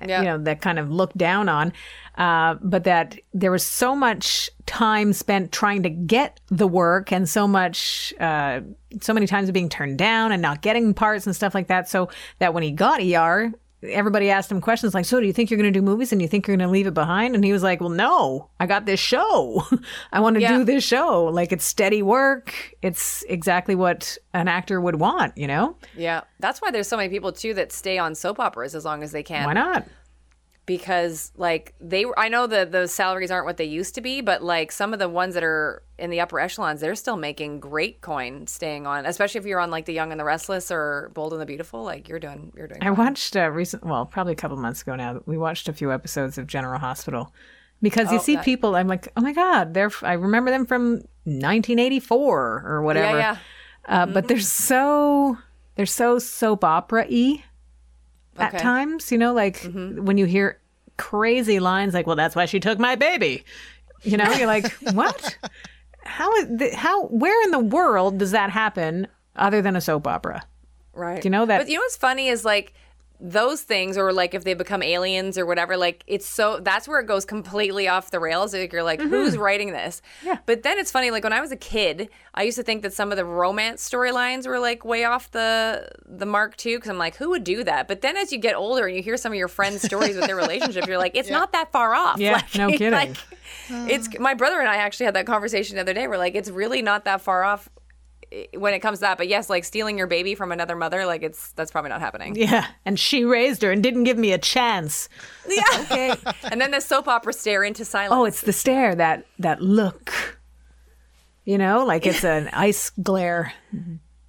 Yeah. 0.08 0.20
you 0.20 0.26
know 0.26 0.38
that 0.40 0.62
kind 0.62 0.80
of 0.80 0.92
looked 0.92 1.18
down 1.18 1.50
on 1.50 1.74
uh, 2.18 2.56
but 2.62 2.84
that 2.84 3.18
there 3.34 3.52
was 3.52 3.64
so 3.64 3.96
much 3.96 4.50
time 4.66 5.14
spent 5.14 5.52
trying 5.52 5.84
to 5.84 5.90
get 5.90 6.40
the 6.48 6.68
work 6.68 7.12
and 7.12 7.28
so 7.28 7.48
much 7.48 8.14
uh, 8.20 8.62
so 9.02 9.14
many 9.14 9.28
times 9.28 9.50
being 9.52 9.70
turned 9.70 9.98
down 9.98 10.32
and 10.32 10.42
not 10.42 10.62
getting 10.62 10.94
parts 10.94 11.26
and 11.26 11.36
stuff 11.36 11.56
like 11.56 11.68
that 11.68 11.90
so 11.90 12.10
that 12.40 12.54
when 12.54 12.64
he 12.64 12.72
got 12.72 13.02
er 13.02 13.54
everybody 13.84 14.30
asked 14.30 14.52
him 14.52 14.60
questions 14.60 14.94
like 14.94 15.06
so 15.06 15.20
do 15.22 15.26
you 15.26 15.32
think 15.32 15.50
you're 15.50 15.58
going 15.58 15.72
to 15.72 15.80
do 15.80 15.82
movies 15.84 16.12
and 16.12 16.22
you 16.22 16.28
think 16.28 16.46
you're 16.48 16.58
going 16.58 16.68
to 16.68 16.72
leave 16.72 16.86
it 16.86 16.94
behind 16.94 17.34
and 17.34 17.46
he 17.46 17.54
was 17.54 17.64
like 17.64 17.80
well 17.80 17.90
no 17.90 18.50
i 18.60 18.66
got 18.66 18.86
this 18.86 19.00
show 19.00 19.64
i 20.12 20.20
want 20.20 20.36
to 20.36 20.42
Yeah. 20.42 20.58
do 20.58 20.64
this 20.66 20.84
show 20.84 21.26
like 21.26 21.52
it's 21.54 21.64
steady 21.66 22.02
work 22.02 22.54
it's 22.82 23.24
exactly 23.30 23.76
what 23.76 24.18
an 24.34 24.48
actor 24.50 24.82
would 24.82 24.96
want 24.96 25.38
you 25.38 25.48
know 25.48 25.78
Yeah. 25.96 26.22
That's 26.42 26.62
why 26.62 26.72
there's 26.72 26.88
so 26.88 26.98
many 26.98 27.10
people 27.10 27.32
too 27.32 27.54
that 27.54 27.72
stay 27.72 27.98
on 27.98 28.16
soap 28.16 28.40
operas 28.40 28.76
as 28.76 28.84
long 28.86 29.02
as 29.04 29.12
they 29.14 29.24
can. 29.24 29.46
why 29.46 29.54
not 29.54 29.86
because 30.70 31.32
like 31.36 31.74
they 31.82 32.06
I 32.16 32.30
know 32.30 32.46
the 32.48 32.64
the 32.66 32.88
salaries 32.88 33.32
aren't 33.32 33.46
what 33.46 33.58
they 33.58 33.66
used 33.66 33.96
to 33.96 34.02
be, 34.02 34.22
but 34.22 34.44
like 34.44 34.72
some 34.72 34.94
of 34.94 35.00
the 35.00 35.10
ones 35.10 35.34
that 35.34 35.44
are 35.44 35.82
in 35.98 36.12
the 36.12 36.22
upper 36.22 36.40
echelons, 36.40 36.80
they're 36.80 36.96
still 36.96 37.18
making 37.18 37.60
great 37.60 38.00
coin 38.02 38.46
staying 38.48 38.86
on, 38.88 39.06
especially 39.06 39.40
if 39.40 39.46
you're 39.46 39.60
on 39.60 39.72
like 39.72 39.86
The 39.86 39.94
Young 39.94 40.12
and 40.12 40.20
the 40.20 40.24
Restless 40.24 40.72
or 40.72 41.12
Bold 41.16 41.34
and 41.34 41.42
the 41.42 41.46
Beautiful, 41.46 41.84
like 41.84 42.08
you're 42.08 42.20
doing 42.20 42.54
you're 42.56 42.68
doing 42.68 42.82
I 42.84 42.92
watched 42.92 43.36
a 43.36 43.50
recent, 43.50 43.84
well, 43.84 44.06
probably 44.06 44.34
a 44.34 44.36
couple 44.38 44.56
months 44.58 44.82
ago 44.84 44.96
now. 44.96 45.22
We 45.26 45.38
watched 45.38 45.68
a 45.68 45.74
few 45.74 45.92
episodes 45.92 46.38
of 46.38 46.46
General 46.48 46.80
Hospital 46.80 47.34
because 47.82 48.12
you 48.12 48.20
Oh, 48.20 48.22
see 48.22 48.36
that- 48.36 48.46
people. 48.46 48.76
I'm 48.76 48.88
like, 48.88 49.08
oh 49.18 49.22
my 49.22 49.34
god, 49.34 49.74
they're. 49.74 49.92
I 50.04 50.14
remember 50.14 50.52
them 50.52 50.66
from 50.68 51.02
1984 51.26 52.64
or 52.66 52.82
whatever. 52.84 53.18
Yeah, 53.18 53.36
Mm-hmm. 53.36 53.92
yeah. 53.92 54.04
Uh, 54.04 54.06
But 54.06 54.28
they're 54.28 54.40
so 54.40 55.38
they're 55.76 55.86
so 55.86 56.20
soap 56.20 56.64
opera 56.64 57.06
y 57.10 57.44
at 58.38 58.50
Okay. 58.50 58.58
Mm-hmm. 58.58 58.68
times. 58.68 59.12
You 59.12 59.18
know, 59.18 59.34
like 59.34 59.58
when 59.64 60.18
you 60.18 60.26
hear 60.26 60.59
crazy 61.00 61.60
lines 61.60 61.96
like, 61.96 62.06
"Well, 62.06 62.16
that's 62.16 62.36
why 62.36 62.46
she 62.46 62.60
took 62.60 62.78
my 62.78 62.96
baby." 62.96 63.44
You 64.04 64.18
know, 64.18 64.32
you're 64.34 64.46
like, 64.48 64.72
what? 64.94 65.38
How 66.04 66.32
is 66.36 66.48
the, 66.58 66.76
how? 66.76 67.06
Where 67.08 67.44
in 67.46 67.52
the 67.52 67.60
world 67.60 68.20
does 68.20 68.32
that 68.32 68.50
happen 68.52 69.08
other 69.36 69.62
than 69.64 69.76
a 69.76 69.82
soap 69.82 70.06
opera? 70.06 70.44
Right. 70.94 71.22
Do 71.22 71.26
you 71.28 71.32
know 71.32 71.46
that- 71.46 71.58
But 71.60 71.70
you 71.70 71.76
know 71.76 71.82
what's 71.82 71.98
funny 71.98 72.28
is 72.28 72.46
like 72.46 72.74
those 73.22 73.62
things, 73.64 73.98
or 73.98 74.14
like 74.14 74.34
if 74.34 74.44
they 74.46 74.54
become 74.54 74.82
aliens 74.82 75.38
or 75.38 75.46
whatever, 75.46 75.76
like 75.76 76.04
it's 76.08 76.26
so 76.26 76.60
that's 76.62 76.88
where 76.88 77.00
it 77.02 77.06
goes 77.06 77.26
completely 77.26 77.88
off 77.88 78.12
the 78.12 78.20
rails. 78.20 78.54
Like 78.54 78.72
you're 78.72 78.84
like, 78.84 79.02
who's 79.02 79.38
writing 79.38 79.74
this? 79.74 80.02
Mm-hmm. 80.20 80.28
Yeah. 80.28 80.38
But 80.46 80.64
then 80.64 80.78
it's 80.80 80.92
funny, 80.92 81.12
like 81.12 81.24
when 81.24 81.34
I 81.34 81.42
was 81.42 81.52
a 81.52 81.58
kid, 81.58 82.10
I 82.34 82.44
used 82.44 82.58
to 82.58 82.64
think 82.64 82.82
that 82.84 82.94
some 82.94 83.12
of 83.12 83.18
the 83.18 83.26
romance 83.26 83.88
storylines 83.90 84.48
were 84.48 84.60
like 84.60 84.86
way 84.86 85.04
off 85.04 85.32
the 85.32 85.90
the 86.06 86.26
mark 86.26 86.56
too, 86.56 86.78
because 86.78 86.90
I'm 86.90 86.98
like, 86.98 87.18
who 87.18 87.30
would 87.32 87.44
do 87.44 87.64
that? 87.66 87.88
But 87.90 88.02
then 88.02 88.16
as 88.16 88.32
you 88.32 88.38
get 88.38 88.56
older 88.56 88.86
and 88.88 88.96
you 88.96 89.04
hear 89.04 89.18
some 89.18 89.32
of 89.34 89.38
your 89.38 89.50
friends' 89.50 89.82
stories 89.82 90.16
with 90.16 90.26
their 90.28 90.36
relationship, 90.46 90.88
you're 90.88 90.98
like, 90.98 91.16
it's 91.16 91.30
not 91.30 91.52
that 91.52 91.72
far 91.72 91.94
off. 91.94 92.20
Yeah, 92.20 92.34
Like, 92.34 92.56
no 92.56 92.70
kidding. 92.72 92.92
like, 92.92 93.18
it's 93.70 94.08
my 94.20 94.34
brother 94.34 94.60
and 94.60 94.70
I 94.70 94.78
actually 94.78 95.08
had 95.08 95.16
that 95.16 95.26
conversation 95.26 95.76
the 95.76 95.82
other 95.82 95.94
day. 95.94 96.08
We're 96.08 96.18
like, 96.18 96.36
it's 96.36 96.50
really 96.50 96.82
not 96.82 97.06
that 97.06 97.22
far 97.22 97.44
off 97.44 97.68
when 98.56 98.74
it 98.74 98.80
comes 98.80 99.00
to 99.00 99.02
that. 99.02 99.18
But 99.18 99.28
yes, 99.28 99.50
like 99.50 99.64
stealing 99.64 99.98
your 99.98 100.08
baby 100.08 100.36
from 100.36 100.52
another 100.52 100.76
mother, 100.76 101.06
like 101.06 101.24
it's 101.24 101.52
that's 101.54 101.72
probably 101.72 101.90
not 101.90 102.00
happening. 102.02 102.36
Yeah, 102.36 102.68
and 102.86 103.00
she 103.00 103.26
raised 103.26 103.62
her 103.64 103.72
and 103.72 103.82
didn't 103.82 104.04
give 104.04 104.18
me 104.18 104.32
a 104.34 104.38
chance. 104.38 105.10
Yeah. 105.48 105.64
Okay. 105.92 106.14
and 106.52 106.62
then 106.62 106.72
the 106.72 106.82
soap 106.82 107.08
opera 107.08 107.34
stare 107.34 107.64
into 107.64 107.84
silence. 107.86 108.14
Oh, 108.14 108.26
it's 108.26 108.42
the 108.42 108.54
stare, 108.54 108.94
that 108.96 109.26
that 109.40 109.62
look. 109.62 110.12
You 111.46 111.58
know, 111.58 111.86
like 111.86 112.06
it's 112.06 112.24
an 112.24 112.50
ice 112.54 112.92
glare. 113.02 113.54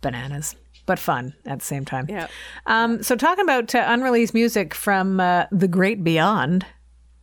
Bananas, 0.01 0.57
but 0.87 0.99
fun 0.99 1.35
at 1.45 1.59
the 1.59 1.65
same 1.65 1.85
time. 1.85 2.07
Yeah. 2.09 2.29
Um, 2.65 3.03
so 3.03 3.15
talking 3.17 3.45
about 3.45 3.75
uh, 3.75 3.85
unreleased 3.87 4.33
music 4.33 4.73
from 4.75 5.21
uh, 5.21 5.45
the 5.53 5.69
great 5.69 6.03
beyond 6.03 6.65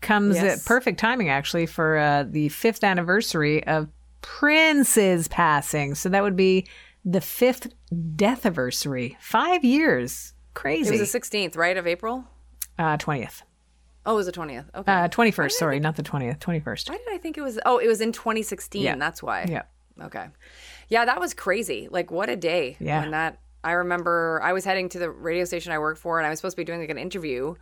comes 0.01 0.35
Yes. 0.35 0.59
at 0.61 0.65
perfect 0.67 0.99
timing 0.99 1.29
actually 1.29 1.65
for 1.65 1.97
uh, 1.97 2.23
the 2.29 2.49
fifth 2.49 2.83
anniversary 2.83 3.65
of 3.65 3.87
Prince's 4.21 5.27
passing. 5.27 5.95
So 5.95 6.09
that 6.09 6.23
would 6.23 6.35
be 6.35 6.67
the 7.05 7.21
fifth 7.21 7.67
death 8.15 8.45
anniversary. 8.45 9.17
Five 9.19 9.63
years. 9.63 10.33
Crazy. 10.53 10.95
It 10.95 10.99
was 10.99 11.11
the 11.11 11.19
16th, 11.19 11.55
right, 11.55 11.77
of 11.77 11.87
April? 11.87 12.25
Uh, 12.77 12.97
20th. 12.97 13.43
Oh, 14.05 14.13
it 14.13 14.15
was 14.15 14.25
the 14.25 14.31
20th. 14.31 14.65
Okay. 14.73 14.91
Uh, 14.91 15.07
21st, 15.07 15.51
sorry, 15.51 15.79
not 15.79 15.95
the 15.95 16.03
20th, 16.03 16.39
21st. 16.39 16.89
why 16.89 16.97
did 16.97 17.07
I 17.11 17.17
think 17.17 17.37
it 17.37 17.41
was? 17.41 17.59
Oh, 17.65 17.77
it 17.77 17.87
was 17.87 18.01
in 18.01 18.11
2016. 18.11 18.81
Yeah. 18.81 18.95
That's 18.95 19.21
why. 19.21 19.45
Yeah. 19.47 19.63
Okay. 20.01 20.27
Yeah, 20.89 21.05
that 21.05 21.19
was 21.19 21.33
crazy. 21.33 21.87
Like, 21.91 22.09
what 22.09 22.29
a 22.29 22.35
day. 22.35 22.77
Yeah. 22.79 23.01
When 23.01 23.11
that, 23.11 23.39
I 23.63 23.73
remember 23.73 24.39
I 24.43 24.53
was 24.53 24.63
heading 24.63 24.89
to 24.89 24.99
the 24.99 25.09
radio 25.09 25.43
station 25.43 25.73
I 25.73 25.79
worked 25.79 25.99
for 25.99 26.19
and 26.19 26.25
I 26.25 26.29
was 26.29 26.39
supposed 26.39 26.55
to 26.55 26.61
be 26.61 26.65
doing 26.65 26.79
like 26.79 26.89
an 26.89 26.97
interview. 26.97 27.55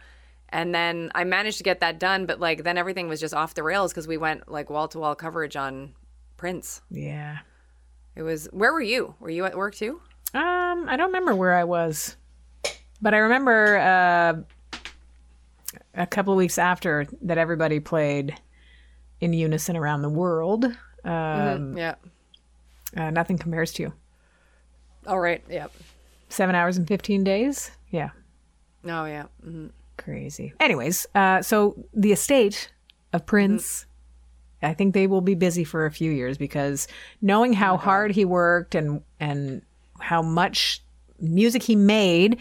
And 0.49 0.73
then 0.73 1.11
I 1.15 1.23
managed 1.23 1.57
to 1.57 1.63
get 1.63 1.79
that 1.79 1.99
done, 1.99 2.27
but 2.27 2.39
like 2.39 2.63
then 2.63 2.77
everything 2.77 3.07
was 3.07 3.19
just 3.19 3.33
off 3.33 3.55
the 3.55 3.63
rails 3.63 3.91
because 3.91 4.07
we 4.07 4.17
went 4.17 4.49
like 4.49 4.69
wall 4.69 4.87
to 4.89 4.99
wall 4.99 5.15
coverage 5.15 5.55
on 5.55 5.95
Prince. 6.37 6.81
Yeah. 6.91 7.39
It 8.15 8.23
was, 8.23 8.47
where 8.51 8.71
were 8.73 8.81
you? 8.81 9.15
Were 9.19 9.29
you 9.29 9.45
at 9.45 9.55
work 9.57 9.75
too? 9.75 10.01
Um, 10.33 10.85
I 10.89 10.95
don't 10.97 11.07
remember 11.07 11.35
where 11.35 11.53
I 11.53 11.63
was, 11.63 12.15
but 13.01 13.13
I 13.13 13.17
remember 13.17 13.77
uh, 13.77 14.79
a 15.93 16.05
couple 16.07 16.33
of 16.33 16.37
weeks 16.37 16.57
after 16.57 17.05
that 17.21 17.37
everybody 17.37 17.79
played 17.79 18.35
in 19.21 19.33
unison 19.33 19.77
around 19.77 20.01
the 20.01 20.09
world. 20.09 20.65
Um, 21.03 21.77
yeah. 21.77 21.95
uh, 22.97 23.11
nothing 23.11 23.37
compares 23.37 23.71
to 23.73 23.83
you. 23.83 23.93
All 25.07 25.19
right. 25.19 25.43
Yep. 25.49 25.71
Seven 26.29 26.55
hours 26.55 26.77
and 26.77 26.87
fifteen 26.87 27.23
days. 27.23 27.71
Yeah, 27.91 28.09
Oh, 28.83 29.05
yeah. 29.05 29.25
hmm 29.43 29.67
crazy. 29.97 30.51
Anyways, 30.59 31.05
uh, 31.15 31.41
so 31.41 31.85
the 31.93 32.11
estate 32.11 32.71
of 33.13 33.25
Prince. 33.25 33.85
I 34.65 34.73
think 34.73 34.93
they 34.93 35.07
will 35.07 35.21
be 35.21 35.35
busy 35.35 35.63
for 35.63 35.85
a 35.85 35.91
few 35.91 36.11
years 36.11 36.37
because 36.37 36.87
knowing 37.21 37.53
how 37.53 37.77
hard 37.77 38.11
he 38.11 38.25
worked 38.25 38.75
and 38.75 39.01
and 39.19 39.61
how 39.99 40.21
much 40.21 40.81
music 41.19 41.63
he 41.63 41.75
made 41.75 42.39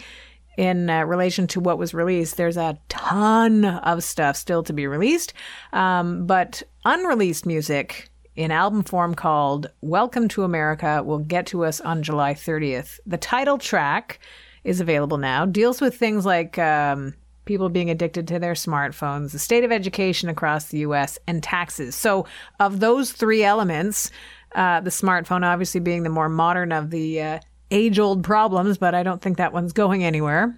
in 0.57 0.89
uh, 0.89 1.05
relation 1.05 1.47
to 1.49 1.61
what 1.61 1.79
was 1.79 1.95
released, 1.95 2.37
there's 2.37 2.57
a 2.57 2.79
ton 2.89 3.65
of 3.65 4.05
stuff 4.05 4.37
still 4.37 4.63
to 4.63 4.73
be 4.73 4.87
released. 4.87 5.33
Um, 5.73 6.27
but 6.27 6.63
unreleased 6.85 7.47
music 7.47 8.11
in 8.37 8.51
album 8.51 8.83
form 8.83 9.15
called 9.15 9.71
Welcome 9.81 10.29
to 10.29 10.43
America 10.43 11.03
will 11.03 11.19
get 11.19 11.47
to 11.47 11.65
us 11.65 11.81
on 11.81 12.03
July 12.03 12.35
30th. 12.35 12.99
The 13.07 13.17
title 13.17 13.59
track 13.59 14.21
is 14.65 14.81
available 14.81 15.19
now, 15.19 15.45
deals 15.45 15.81
with 15.81 15.97
things 15.97 16.25
like 16.25 16.59
um, 16.59 17.15
people 17.45 17.69
being 17.69 17.91
addicted 17.91 18.29
to 18.29 18.39
their 18.39 18.55
smartphones, 18.55 19.33
the 19.33 19.39
state 19.39 19.65
of 19.65 19.73
education 19.73 20.29
across 20.29 20.67
the 20.67 20.79
US, 20.79 21.19
and 21.27 21.43
taxes. 21.43 21.95
So, 21.95 22.27
of 22.61 22.81
those 22.81 23.13
three 23.13 23.45
elements, 23.45 24.11
uh, 24.55 24.81
the 24.81 24.91
smartphone 24.91 25.45
obviously 25.45 25.81
being 25.81 26.03
the 26.03 26.11
more 26.11 26.29
modern 26.29 26.73
of 26.73 26.91
the 26.91 27.21
uh, 27.21 27.39
age 27.71 27.99
old 27.99 28.25
problems, 28.25 28.79
but 28.79 28.95
I 28.95 29.03
don't 29.03 29.21
think 29.21 29.37
that 29.39 29.53
one's 29.53 29.73
going 29.73 30.05
anywhere. 30.05 30.57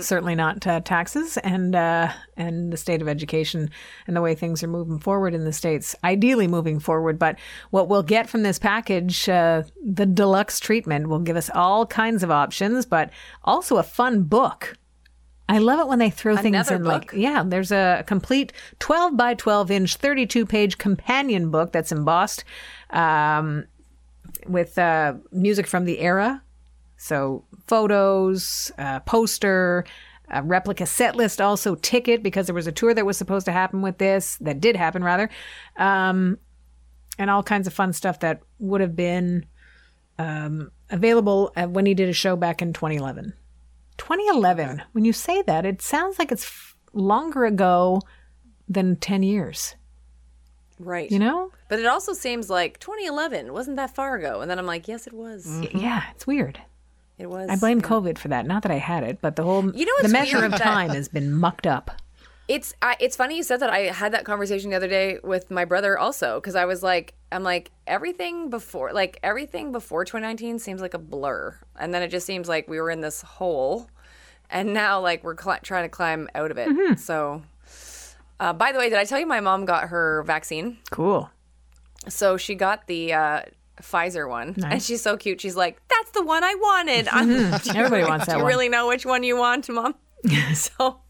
Certainly 0.00 0.34
not 0.34 0.66
uh, 0.66 0.80
taxes 0.80 1.36
and 1.36 1.74
uh, 1.74 2.10
and 2.38 2.72
the 2.72 2.78
state 2.78 3.02
of 3.02 3.08
education 3.08 3.70
and 4.06 4.16
the 4.16 4.22
way 4.22 4.34
things 4.34 4.62
are 4.62 4.68
moving 4.68 4.98
forward 4.98 5.34
in 5.34 5.44
the 5.44 5.52
states. 5.52 5.94
Ideally, 6.02 6.46
moving 6.48 6.80
forward, 6.80 7.18
but 7.18 7.38
what 7.68 7.86
we'll 7.86 8.02
get 8.02 8.30
from 8.30 8.44
this 8.44 8.58
package, 8.58 9.28
uh, 9.28 9.64
the 9.84 10.06
deluxe 10.06 10.58
treatment, 10.58 11.08
will 11.08 11.18
give 11.18 11.36
us 11.36 11.50
all 11.54 11.84
kinds 11.84 12.22
of 12.22 12.30
options, 12.30 12.86
but 12.86 13.10
also 13.44 13.76
a 13.76 13.82
fun 13.82 14.22
book. 14.22 14.74
I 15.48 15.58
love 15.58 15.80
it 15.80 15.88
when 15.88 15.98
they 15.98 16.10
throw 16.10 16.36
things 16.36 16.54
Another 16.54 16.76
in 16.76 16.84
like 16.84 17.12
yeah. 17.14 17.42
There's 17.44 17.72
a 17.72 18.04
complete 18.06 18.52
12 18.80 19.16
by 19.16 19.34
12 19.34 19.70
inch, 19.70 19.96
32 19.96 20.44
page 20.44 20.78
companion 20.78 21.50
book 21.50 21.72
that's 21.72 21.90
embossed 21.90 22.44
um, 22.90 23.64
with 24.46 24.78
uh, 24.78 25.14
music 25.32 25.66
from 25.66 25.84
the 25.84 26.00
era. 26.00 26.42
So 26.98 27.44
photos, 27.66 28.72
uh, 28.76 29.00
poster, 29.00 29.84
a 30.30 30.42
replica 30.42 30.84
set 30.84 31.16
list, 31.16 31.40
also 31.40 31.76
ticket 31.76 32.22
because 32.22 32.46
there 32.46 32.54
was 32.54 32.66
a 32.66 32.72
tour 32.72 32.92
that 32.92 33.06
was 33.06 33.16
supposed 33.16 33.46
to 33.46 33.52
happen 33.52 33.80
with 33.80 33.98
this 33.98 34.36
that 34.40 34.60
did 34.60 34.76
happen 34.76 35.02
rather, 35.02 35.30
um, 35.76 36.38
and 37.18 37.30
all 37.30 37.42
kinds 37.42 37.66
of 37.66 37.72
fun 37.72 37.92
stuff 37.92 38.20
that 38.20 38.42
would 38.58 38.80
have 38.80 38.94
been 38.94 39.46
um, 40.18 40.70
available 40.90 41.52
uh, 41.56 41.66
when 41.66 41.86
he 41.86 41.94
did 41.94 42.08
a 42.08 42.12
show 42.12 42.36
back 42.36 42.60
in 42.60 42.72
2011. 42.72 43.32
2011. 43.98 44.82
When 44.92 45.04
you 45.04 45.12
say 45.12 45.42
that, 45.42 45.66
it 45.66 45.82
sounds 45.82 46.18
like 46.18 46.32
it's 46.32 46.44
f- 46.44 46.76
longer 46.92 47.44
ago 47.44 48.00
than 48.68 48.96
10 48.96 49.22
years. 49.22 49.74
Right. 50.78 51.10
You 51.10 51.18
know? 51.18 51.50
But 51.68 51.80
it 51.80 51.86
also 51.86 52.12
seems 52.12 52.48
like 52.48 52.78
2011 52.78 53.52
wasn't 53.52 53.76
that 53.76 53.94
far 53.94 54.14
ago. 54.16 54.40
And 54.40 54.50
then 54.50 54.58
I'm 54.58 54.66
like, 54.66 54.88
yes, 54.88 55.06
it 55.06 55.12
was. 55.12 55.46
Y- 55.46 55.70
Yeah, 55.74 56.02
it's 56.14 56.26
weird. 56.26 56.60
It 57.18 57.28
was. 57.28 57.48
I 57.50 57.56
blame 57.56 57.80
COVID 57.82 58.16
for 58.16 58.28
that. 58.28 58.46
Not 58.46 58.62
that 58.62 58.70
I 58.70 58.76
had 58.78 59.02
it, 59.02 59.18
but 59.20 59.34
the 59.34 59.42
whole 59.42 59.74
You 59.74 59.84
know 59.84 59.92
the 60.02 60.08
measure 60.08 60.44
of 60.44 60.54
time 60.54 60.90
has 60.90 61.08
been 61.08 61.32
mucked 61.32 61.66
up. 61.66 61.90
It's 62.46 62.72
I, 62.80 62.96
it's 63.00 63.16
funny 63.16 63.36
you 63.36 63.42
said 63.42 63.58
that. 63.60 63.70
I 63.70 63.80
had 63.90 64.12
that 64.12 64.24
conversation 64.24 64.70
the 64.70 64.76
other 64.76 64.86
day 64.88 65.18
with 65.24 65.50
my 65.50 65.64
brother 65.64 65.98
also 65.98 66.36
because 66.40 66.54
I 66.54 66.64
was 66.64 66.82
like, 66.84 67.14
I'm 67.30 67.42
like 67.42 67.70
everything 67.86 68.50
before 68.50 68.92
like 68.92 69.18
everything 69.22 69.72
before 69.72 70.04
2019 70.04 70.58
seems 70.58 70.80
like 70.80 70.94
a 70.94 70.98
blur, 70.98 71.58
and 71.78 71.92
then 71.92 72.02
it 72.02 72.08
just 72.08 72.26
seems 72.26 72.48
like 72.48 72.68
we 72.68 72.80
were 72.80 72.90
in 72.90 73.00
this 73.00 73.22
hole, 73.22 73.90
and 74.50 74.72
now 74.72 75.00
like 75.00 75.22
we're 75.24 75.34
cli- 75.34 75.58
trying 75.62 75.84
to 75.84 75.88
climb 75.88 76.28
out 76.34 76.50
of 76.50 76.58
it. 76.58 76.98
So, 76.98 77.42
uh, 78.40 78.52
by 78.52 78.72
the 78.72 78.78
way, 78.78 78.88
did 78.88 78.98
I 78.98 79.04
tell 79.04 79.18
you 79.20 79.26
my 79.26 79.40
mom 79.40 79.64
got 79.66 79.88
her 79.90 80.22
vaccine? 80.24 80.78
Cool. 80.90 81.30
So 82.08 82.36
she 82.38 82.54
got 82.54 82.86
the 82.86 83.12
uh, 83.12 83.40
Pfizer 83.82 84.28
one, 84.28 84.54
and 84.64 84.82
she's 84.82 85.02
so 85.02 85.16
cute. 85.16 85.40
She's 85.40 85.56
like, 85.56 85.80
"That's 85.88 86.10
the 86.12 86.24
one 86.24 86.42
I 86.44 86.54
wanted." 86.54 87.08
I'm, 87.08 87.30
Everybody 87.76 88.04
wants 88.04 88.26
that 88.26 88.36
one. 88.36 88.36
Do 88.36 88.38
you 88.38 88.42
one. 88.44 88.46
really 88.46 88.68
know 88.68 88.88
which 88.88 89.04
one 89.04 89.22
you 89.22 89.36
want, 89.36 89.68
mom? 89.68 89.94
so, 90.54 91.00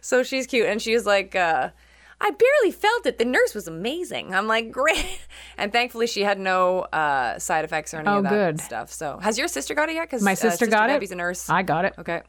so 0.00 0.22
she's 0.22 0.46
cute, 0.46 0.66
and 0.66 0.82
she's 0.82 1.06
like, 1.06 1.36
uh, 1.36 1.70
"I 2.20 2.30
barely 2.30 2.70
felt 2.72 3.06
it. 3.06 3.18
The 3.18 3.24
nurse 3.24 3.54
was 3.54 3.66
amazing." 3.68 4.34
I'm 4.34 4.46
like, 4.46 4.70
"Great," 4.70 5.20
and 5.58 5.72
thankfully 5.72 6.06
she 6.06 6.22
had 6.22 6.38
no 6.38 6.80
uh, 6.92 7.38
side 7.38 7.64
effects 7.64 7.92
or 7.94 7.98
any 7.98 8.08
Oh, 8.08 8.18
of 8.18 8.24
that 8.24 8.30
good. 8.30 8.60
stuff. 8.60 8.92
So, 8.92 9.18
has 9.18 9.38
your 9.38 9.48
sister 9.48 9.74
got 9.74 9.88
it 9.88 9.94
yet? 9.94 10.04
Because 10.08 10.22
My 10.22 10.34
sister 10.34 10.66
got 10.66 10.90
it. 10.90 10.94
Debbie's 10.94 11.12
a 11.12 11.16
nurse. 11.16 11.48
I 11.50 11.62
got 11.62 11.84
it. 11.84 11.94
okay. 11.98 12.22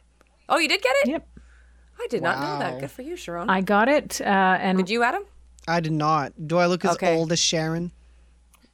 Oh, 0.49 0.57
you 0.59 0.67
did 0.67 0.81
get 0.81 0.93
it? 1.03 1.09
Yep. 1.09 1.27
I 1.99 2.07
did 2.09 2.21
not 2.21 2.39
know 2.39 2.59
that. 2.59 2.79
Good 2.81 2.91
for 2.91 3.01
you, 3.01 3.15
Sharon. 3.15 3.49
I 3.49 3.61
got 3.61 3.87
it. 3.87 4.19
Uh, 4.21 4.25
and 4.25 4.77
did 4.77 4.89
you, 4.89 5.01
Adam? 5.03 5.23
I 5.67 5.79
did 5.79 5.93
not. 5.93 6.33
Do 6.47 6.57
I 6.57 6.65
look 6.67 6.83
as 6.85 6.91
Okay. 6.95 7.15
old 7.15 7.31
as 7.31 7.39
Sharon? 7.39 7.91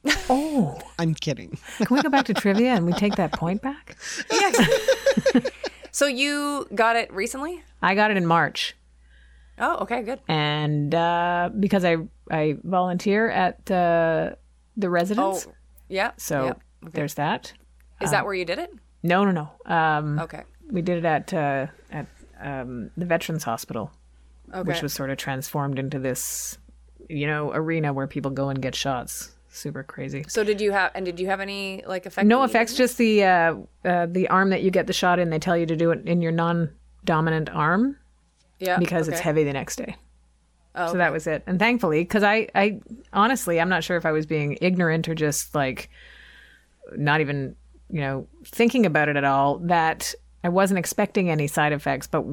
oh, 0.28 0.78
I'm 0.98 1.14
kidding. 1.14 1.56
can 1.78 1.86
we 1.96 2.02
go 2.02 2.08
back 2.10 2.26
to 2.26 2.34
trivia 2.34 2.70
and 2.74 2.84
we 2.84 2.92
take 2.92 3.14
that 3.16 3.32
point 3.32 3.62
back? 3.62 3.96
Yes. 4.32 5.50
So 5.92 6.06
you 6.06 6.66
got 6.74 6.96
it 6.96 7.12
recently? 7.12 7.62
I 7.82 7.94
got 7.94 8.10
it 8.10 8.16
in 8.16 8.26
March. 8.26 8.74
Oh, 9.62 9.76
okay, 9.82 10.02
good. 10.02 10.20
and 10.28 10.92
uh, 10.94 11.48
because 11.58 11.84
I 11.84 11.96
I 12.30 12.56
volunteer 12.64 13.30
at 13.30 13.70
uh, 13.70 14.30
the 14.76 14.90
residence. 14.90 15.46
Oh, 15.48 15.54
yeah. 15.88 16.10
so 16.16 16.44
yeah. 16.46 16.52
there's 16.90 17.14
that. 17.14 17.52
Is 18.00 18.10
that 18.10 18.24
where 18.24 18.34
you 18.34 18.44
did 18.44 18.58
it? 18.58 18.70
No, 19.04 19.24
no, 19.24 19.30
no. 19.30 19.72
Um, 19.74 20.18
Okay. 20.18 20.42
We 20.70 20.82
did 20.82 20.98
it 20.98 21.04
at 21.04 21.32
uh, 21.32 21.66
at 21.90 22.06
um, 22.40 22.90
the 22.96 23.04
Veterans 23.04 23.44
Hospital, 23.44 23.92
Okay. 24.52 24.66
which 24.68 24.82
was 24.82 24.92
sort 24.92 25.10
of 25.10 25.16
transformed 25.18 25.78
into 25.78 25.98
this, 26.00 26.58
you 27.08 27.26
know, 27.28 27.52
arena 27.52 27.92
where 27.92 28.06
people 28.08 28.30
go 28.32 28.48
and 28.48 28.60
get 28.60 28.74
shots. 28.74 29.32
Super 29.48 29.82
crazy. 29.84 30.24
So 30.28 30.42
did 30.42 30.60
you 30.60 30.72
have 30.72 30.90
and 30.94 31.04
did 31.04 31.20
you 31.20 31.26
have 31.26 31.40
any 31.40 31.84
like 31.86 32.06
effects? 32.06 32.26
No 32.26 32.42
effects, 32.42 32.74
just 32.74 32.96
the 32.98 33.22
uh, 33.24 33.54
uh, 33.84 34.06
the 34.10 34.26
arm 34.28 34.50
that 34.50 34.62
you 34.62 34.70
get 34.72 34.86
the 34.88 34.92
shot 34.92 35.18
in. 35.20 35.30
They 35.30 35.38
tell 35.38 35.56
you 35.56 35.66
to 35.66 35.76
do 35.76 35.90
it 35.92 36.06
in 36.08 36.22
your 36.22 36.32
non-dominant 36.32 37.50
arm 37.50 37.96
Yeah. 38.62 38.78
because 38.78 39.08
it's 39.08 39.20
heavy 39.20 39.44
the 39.44 39.52
next 39.52 39.76
day. 39.76 39.96
Oh, 40.74 40.92
So 40.92 40.98
that 40.98 41.12
was 41.12 41.26
it. 41.26 41.42
And 41.46 41.58
thankfully, 41.58 42.00
because 42.02 42.22
I, 42.22 42.48
I 42.54 42.80
honestly, 43.12 43.60
I'm 43.60 43.68
not 43.68 43.84
sure 43.84 43.96
if 43.98 44.06
I 44.06 44.12
was 44.12 44.24
being 44.24 44.56
ignorant 44.62 45.08
or 45.08 45.14
just 45.14 45.54
like 45.54 45.90
not 46.96 47.20
even, 47.20 47.56
you 47.90 48.00
know, 48.00 48.26
thinking 48.44 48.86
about 48.86 49.08
it 49.08 49.16
at 49.16 49.24
all, 49.24 49.58
that 49.58 50.14
I 50.44 50.48
wasn't 50.48 50.78
expecting 50.78 51.30
any 51.30 51.46
side 51.46 51.72
effects. 51.72 52.06
But 52.06 52.24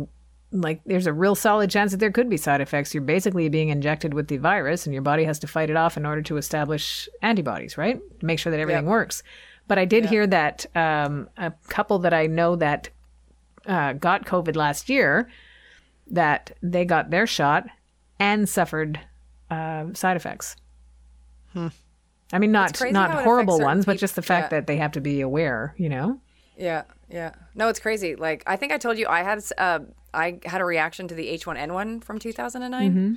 like, 0.52 0.82
there's 0.86 1.06
a 1.06 1.14
real 1.14 1.36
solid 1.36 1.70
chance 1.70 1.92
that 1.92 1.98
there 1.98 2.12
could 2.12 2.30
be 2.30 2.38
side 2.38 2.62
effects. 2.62 2.94
You're 2.94 3.04
basically 3.04 3.50
being 3.50 3.70
injected 3.70 4.14
with 4.14 4.30
the 4.30 4.38
virus, 4.38 4.86
and 4.86 4.94
your 4.94 5.04
body 5.04 5.24
has 5.26 5.38
to 5.40 5.48
fight 5.48 5.70
it 5.70 5.76
off 5.76 5.98
in 5.98 6.06
order 6.06 6.22
to 6.24 6.38
establish 6.38 7.08
antibodies, 7.22 7.78
right? 7.78 8.00
Make 8.22 8.40
sure 8.40 8.52
that 8.52 8.60
everything 8.60 8.86
Yep. 8.86 8.90
works. 8.90 9.22
But 9.68 9.78
I 9.78 9.86
did 9.86 10.06
hear 10.06 10.26
that 10.26 10.66
um, 10.76 11.30
a 11.38 11.52
couple 11.68 12.00
that 12.00 12.14
I 12.14 12.26
know 12.26 12.56
that 12.56 12.90
uh, 13.68 13.94
got 13.94 14.26
COVID 14.26 14.56
last 14.56 14.90
year, 14.90 15.30
that 16.10 16.52
they 16.62 16.86
got 16.86 17.10
their 17.10 17.28
shot 17.28 17.68
and 18.20 18.48
suffered 18.48 19.00
uh, 19.50 19.86
side 19.94 20.18
effects. 20.18 20.56
I 22.32 22.40
mean, 22.40 22.52
not 22.52 22.80
not 22.92 23.24
horrible 23.24 23.60
ones, 23.60 23.86
but 23.86 23.98
just 23.98 24.16
the 24.16 24.22
fact 24.22 24.46
yeah. 24.52 24.60
that 24.60 24.68
they 24.68 24.78
have 24.78 24.92
to 24.94 25.02
be 25.02 25.22
aware. 25.22 25.74
You 25.78 25.90
know, 25.90 26.22
Yeah, 26.58 26.84
yeah. 27.10 27.34
No, 27.56 27.70
it's 27.70 27.80
crazy. 27.80 28.16
Like 28.16 28.44
I 28.46 28.56
think 28.56 28.72
I 28.72 28.78
told 28.78 28.98
you 28.98 29.08
I 29.08 29.24
had 29.24 29.44
uh 29.58 29.80
I 30.14 30.40
had 30.46 30.62
a 30.62 30.66
reaction 30.66 31.08
to 31.08 31.16
the 31.16 31.28
H1N1 31.38 32.04
from 32.04 32.20
2009. 32.20 32.92
Mm-hmm. 32.92 33.14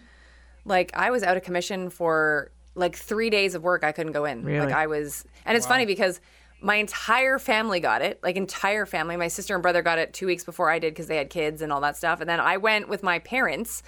Like 0.65 0.93
I 0.95 1.11
was 1.11 1.23
out 1.23 1.37
of 1.37 1.43
commission 1.43 1.91
for 1.91 2.51
like 2.75 2.97
3 2.97 3.29
days 3.29 3.55
of 3.55 3.63
work 3.63 3.85
I 3.85 3.93
couldn't 3.93 4.13
go 4.13 4.25
in. 4.25 4.45
Really? 4.45 4.67
Like 4.67 4.75
I 4.75 4.87
was 4.87 5.25
and 5.45 5.57
it's 5.57 5.67
funny 5.67 5.85
because 5.85 6.21
my 6.63 6.77
entire 6.77 7.39
family 7.39 7.81
got 7.81 8.03
it. 8.03 8.21
Like 8.23 8.37
entire 8.37 8.87
family. 8.87 9.17
My 9.17 9.29
sister 9.29 9.55
and 9.55 9.63
brother 9.63 9.83
got 9.83 9.99
it 9.99 10.13
2 10.13 10.27
weeks 10.27 10.45
before 10.45 10.71
I 10.71 10.79
did 10.79 10.95
cuz 10.95 11.07
they 11.07 11.17
had 11.17 11.31
kids 11.31 11.63
and 11.63 11.73
all 11.73 11.81
that 11.81 11.97
stuff. 11.97 12.21
And 12.21 12.29
then 12.29 12.41
I 12.41 12.57
went 12.57 12.89
with 12.89 13.03
my 13.03 13.19
parents 13.19 13.83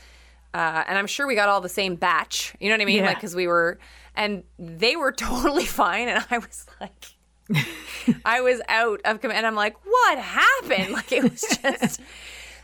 uh, 0.52 0.84
and 0.87 0.96
I'm 0.96 1.06
sure 1.06 1.26
we 1.26 1.34
got 1.34 1.48
all 1.48 1.60
the 1.60 1.68
same 1.68 1.96
batch. 1.96 2.54
You 2.60 2.68
know 2.68 2.74
what 2.74 2.82
I 2.82 2.84
mean? 2.84 2.98
Yeah. 2.98 3.06
Like 3.06 3.16
because 3.16 3.34
we 3.34 3.46
were 3.46 3.78
and 4.14 4.44
they 4.58 4.96
were 4.96 5.12
totally 5.30 5.66
fine 5.66 6.08
and 6.08 6.24
I 6.30 6.38
was 6.38 6.66
like 6.80 7.14
I 8.24 8.40
was 8.40 8.60
out 8.68 9.00
of 9.04 9.20
command. 9.20 9.38
And 9.38 9.46
I'm 9.46 9.54
like, 9.54 9.76
what 9.84 10.18
happened? 10.18 10.92
Like 10.92 11.12
it 11.12 11.22
was 11.22 11.40
just. 11.62 12.00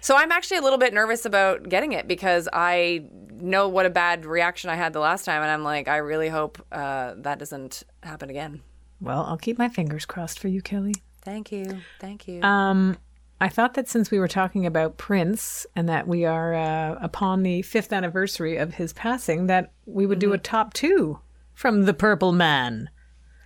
so 0.01 0.17
I'm 0.17 0.33
actually 0.33 0.59
a 0.59 0.63
little 0.63 0.79
bit 0.79 0.95
nervous 0.95 1.25
about 1.25 1.69
getting 1.69 1.93
it 1.93 2.09
because 2.09 2.49
I 2.53 3.05
know 3.41 3.69
what 3.69 3.87
a 3.87 3.91
bad 3.91 4.25
reaction 4.25 4.71
I 4.71 4.77
had 4.77 4.93
the 4.93 5.01
last 5.01 5.25
time, 5.25 5.43
and 5.43 5.51
I'm 5.51 5.65
like, 5.65 5.89
I 5.89 5.99
really 5.99 6.29
hope 6.29 6.65
uh, 6.73 7.15
that 7.19 7.39
doesn't 7.39 7.83
happen 8.03 8.31
again. 8.31 8.63
Well, 9.01 9.25
I'll 9.25 9.37
keep 9.39 9.59
my 9.59 9.69
fingers 9.69 10.05
crossed 10.05 10.39
for 10.39 10.49
you, 10.49 10.63
Kelly. 10.63 10.95
Thank 11.23 11.53
you, 11.53 11.81
thank 12.01 12.27
you. 12.27 12.43
Um, 12.43 12.97
I 13.41 13.49
thought 13.49 13.75
that 13.75 13.89
since 13.89 14.11
we 14.11 14.19
were 14.19 14.29
talking 14.29 14.67
about 14.67 14.99
Prince 14.99 15.67
and 15.75 15.89
that 15.89 16.07
we 16.07 16.25
are 16.25 16.55
uh, 16.55 16.99
upon 17.01 17.43
the 17.43 17.63
fifth 17.63 17.93
anniversary 17.93 18.57
of 18.57 18.75
his 18.75 18.93
passing, 18.93 19.47
that 19.47 19.73
we 19.87 20.05
would 20.07 20.19
do 20.19 20.33
a 20.33 20.39
top 20.39 20.75
two 20.75 21.19
from 21.55 21.85
the 21.85 21.95
Purple 21.95 22.33
Man. 22.33 22.91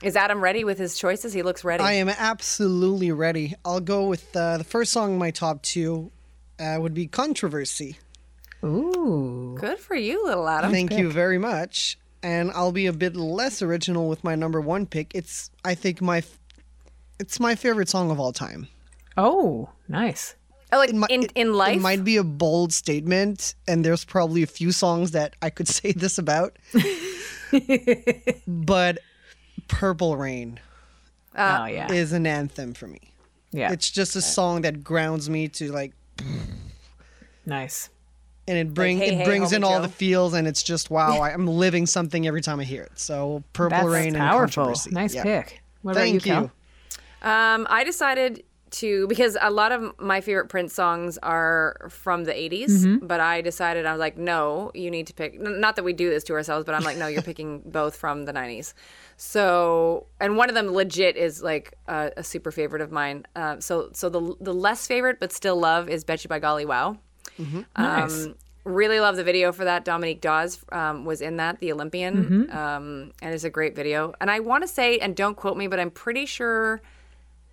Is 0.03 0.17
Adam 0.17 0.40
ready 0.40 0.64
with 0.64 0.79
his 0.79 0.99
choices? 0.99 1.33
He 1.33 1.43
looks 1.43 1.64
ready. 1.64 1.83
I 1.83 1.93
am 1.93 2.09
absolutely 2.09 3.12
ready. 3.12 3.55
I'll 3.64 3.81
go 3.81 4.09
with 4.09 4.35
uh, 4.37 4.59
the 4.59 4.64
first 4.64 4.93
song 4.93 5.12
in 5.12 5.19
my 5.19 5.31
top 5.31 5.62
two 5.62 6.11
uh, 6.59 6.77
would 6.81 6.95
be 6.95 7.07
Controversy. 7.07 7.99
Ooh, 8.64 9.57
Good 9.61 9.79
for 9.79 9.95
you, 9.95 10.25
little 10.25 10.49
Adam. 10.49 10.71
Thank 10.71 10.93
you 10.93 11.11
very 11.11 11.38
much. 11.38 11.99
And 12.25 12.51
I'll 12.53 12.73
be 12.73 12.87
a 12.87 12.93
bit 12.93 13.15
less 13.15 13.61
original 13.61 14.09
with 14.09 14.25
my 14.25 14.35
number 14.35 14.59
one 14.61 14.87
pick. 14.87 15.15
It's 15.15 15.51
I 15.65 15.75
think 15.75 16.01
my 16.01 16.23
it's 17.21 17.39
my 17.39 17.55
favorite 17.55 17.89
song 17.91 18.11
of 18.11 18.19
all 18.19 18.33
time. 18.33 18.67
oh, 19.17 19.69
nice. 19.89 20.35
Oh, 20.73 20.79
like 20.79 20.93
mi- 20.95 21.07
in 21.11 21.25
in 21.35 21.53
life. 21.53 21.77
It 21.77 21.83
might 21.83 22.03
be 22.03 22.17
a 22.17 22.25
bold 22.25 22.73
statement, 22.73 23.55
and 23.69 23.85
there's 23.85 24.05
probably 24.07 24.43
a 24.43 24.47
few 24.47 24.73
songs 24.73 25.11
that 25.11 25.37
I 25.43 25.51
could 25.51 25.69
say 25.79 25.93
this 25.93 26.17
about. 26.19 26.57
but 28.47 28.99
Purple 29.69 30.17
Rain 30.17 30.59
uh, 31.37 31.59
oh 31.61 31.67
yeah, 31.67 31.93
is 31.93 32.13
an 32.13 32.27
anthem 32.27 32.73
for 32.75 32.87
me. 32.89 33.01
yeah, 33.53 33.71
It's 33.73 33.91
just 33.91 34.17
a 34.17 34.23
song 34.23 34.63
that 34.63 34.83
grounds 34.83 35.29
me 35.29 35.49
to 35.49 35.71
like 35.71 35.93
nice. 37.47 37.91
And 38.46 38.59
it 38.59 38.74
bring 38.74 38.98
Hey, 38.98 39.09
it 39.09 39.14
Hey, 39.14 39.24
brings 39.24 39.50
Homie 39.52 39.57
in 39.57 39.64
all 39.64 39.76
Joe. 39.78 39.83
the 39.83 39.88
feels 39.88 40.35
and 40.35 40.46
it's 40.46 40.62
just 40.62 40.90
wow, 40.90 41.18
I, 41.18 41.33
I'm 41.33 41.46
living 41.46 41.87
something 41.87 42.26
every 42.26 42.40
time 42.42 42.61
I 42.61 42.64
hear 42.64 42.83
it. 42.83 42.92
So 42.98 43.42
Purple 43.52 43.78
That's 43.78 43.88
Rain 43.88 44.07
and 44.09 44.16
powerful. 44.16 44.64
Controversy. 44.64 44.90
Nice 44.90 45.14
Yeah. 45.14 45.22
pick. 45.22 45.62
What 45.83 45.92
about 45.92 46.00
Thank 46.02 46.26
you, 46.26 46.33
you. 46.35 46.50
Um, 47.28 47.66
I 47.70 47.85
decided 47.85 48.42
to 48.72 49.07
because 49.07 49.37
a 49.40 49.50
lot 49.50 49.70
of 49.70 49.94
my 50.00 50.20
favorite 50.20 50.48
Prince 50.48 50.74
songs 50.74 51.16
are 51.18 51.87
from 51.90 52.24
the 52.24 52.33
80s, 52.33 52.70
Mm-hmm. 52.70 53.07
but 53.07 53.20
I 53.20 53.40
decided 53.40 53.87
I 53.87 53.92
was 53.92 54.00
like, 54.00 54.18
no, 54.18 54.72
you 54.74 54.90
need 54.90 55.07
to 55.07 55.14
pick. 55.14 55.38
Not 55.40 55.76
that 55.76 55.85
we 55.85 55.92
do 55.92 56.11
this 56.11 56.24
to 56.24 56.33
ourselves, 56.33 56.64
but 56.66 56.74
I'm 56.74 56.83
like, 56.83 56.96
no, 56.96 57.07
you're 57.07 57.22
picking 57.22 57.61
both 57.66 57.94
from 57.96 58.24
the 58.24 58.33
90s. 58.33 58.74
So, 59.16 60.07
and 60.20 60.37
one 60.37 60.48
of 60.48 60.54
them 60.54 60.72
legit 60.72 61.16
is 61.16 61.42
like 61.42 61.74
a, 61.87 62.11
a 62.16 62.24
super 62.24 62.50
favorite 62.50 62.83
of 62.83 62.90
mine. 62.92 63.24
Uh, 63.35 63.61
so, 63.61 63.90
so 63.92 64.09
the 64.09 64.35
the 64.40 64.52
less 64.52 64.87
favorite 64.87 65.18
but 65.20 65.33
still 65.33 65.57
love 65.57 65.88
is 65.88 66.04
"Bet 66.04 66.24
You 66.24 66.28
by 66.28 66.38
Golly 66.40 66.66
Wow." 66.66 66.98
Nice. 67.38 68.27
Um, 68.27 68.35
really 68.64 68.99
love 69.01 69.16
the 69.16 69.25
video 69.25 69.53
for 69.53 69.64
that. 69.64 69.85
Dominique 69.85 70.20
Dawes 70.20 70.64
um, 70.73 71.05
was 71.05 71.20
in 71.20 71.37
that, 71.37 71.59
the 71.61 71.70
Olympian, 71.73 72.51
um, 72.51 73.12
and 73.20 73.35
it's 73.35 73.44
a 73.44 73.51
great 73.51 73.77
video. 73.77 74.14
And 74.20 74.31
I 74.31 74.40
want 74.40 74.62
to 74.64 74.68
say, 74.68 74.99
and 74.99 75.14
don't 75.14 75.37
quote 75.37 75.57
me, 75.57 75.66
but 75.66 75.79
I'm 75.79 75.90
pretty 75.90 76.25
sure 76.27 76.81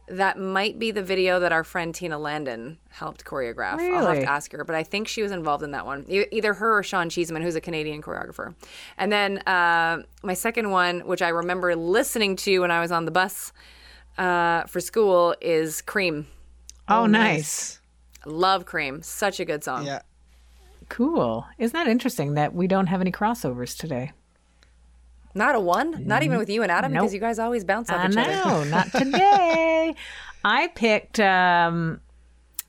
that 0.08 0.38
might 0.38 0.78
be 0.80 0.92
the 0.92 1.04
video 1.04 1.40
that 1.40 1.52
our 1.52 1.64
friend 1.64 1.94
Tina 1.96 2.18
Landon 2.18 2.78
helped 2.90 3.24
choreograph. 3.26 3.78
I'll 3.80 4.08
have 4.08 4.16
to 4.26 4.30
ask 4.30 4.52
her, 4.52 4.64
but 4.66 4.76
I 4.76 4.84
think 4.84 5.08
she 5.08 5.22
was 5.22 5.32
involved 5.32 5.64
in 5.64 5.72
that 5.72 5.86
one. 5.86 6.06
E- 6.10 6.26
Either 6.32 6.54
her 6.56 6.78
or 6.80 6.84
Sean 6.84 7.10
Cheesman, 7.10 7.42
who's 7.42 7.56
a 7.56 7.62
Canadian 7.62 8.02
choreographer. 8.02 8.54
And 8.98 9.12
then 9.12 9.38
uh, 9.40 10.04
my 10.24 10.34
second 10.34 10.70
one, 10.72 11.02
which 11.02 11.22
I 11.22 11.30
remember 11.30 11.76
listening 11.76 12.36
to 12.38 12.60
when 12.60 12.72
I 12.72 12.80
was 12.82 12.92
on 12.92 13.06
the 13.06 13.12
bus 13.12 13.54
uh, 14.18 14.64
for 14.64 14.80
school, 14.82 15.36
is 15.42 15.82
Cream. 15.82 16.28
oh, 16.90 17.06
nice. 17.06 17.80
Love 18.26 18.66
Cream. 18.66 19.02
Such 19.02 19.40
a 19.40 19.46
good 19.46 19.64
song. 19.64 19.86
Yeah. 19.86 20.02
Cool. 20.90 21.46
Isn't 21.58 21.74
that 21.74 21.88
interesting 21.88 22.34
that 22.36 22.54
we 22.54 22.68
don't 22.68 22.88
have 22.88 23.02
any 23.02 23.12
crossovers 23.12 23.78
today? 23.78 24.12
Not 25.34 25.56
a 25.56 25.60
one? 25.60 26.06
Not 26.06 26.24
even 26.24 26.38
with 26.38 26.50
you 26.50 26.62
and 26.62 26.72
Adam? 26.72 26.92
Because 26.92 27.14
you 27.14 27.20
guys 27.20 27.40
always 27.40 27.64
bounce 27.64 27.90
off 27.90 28.00
I 28.00 28.10
each 28.10 28.18
other. 28.18 28.32
No, 28.32 28.64
not 28.66 28.92
today. 28.96 29.96
I 30.44 30.68
picked. 30.68 31.20
Um, 31.20 32.02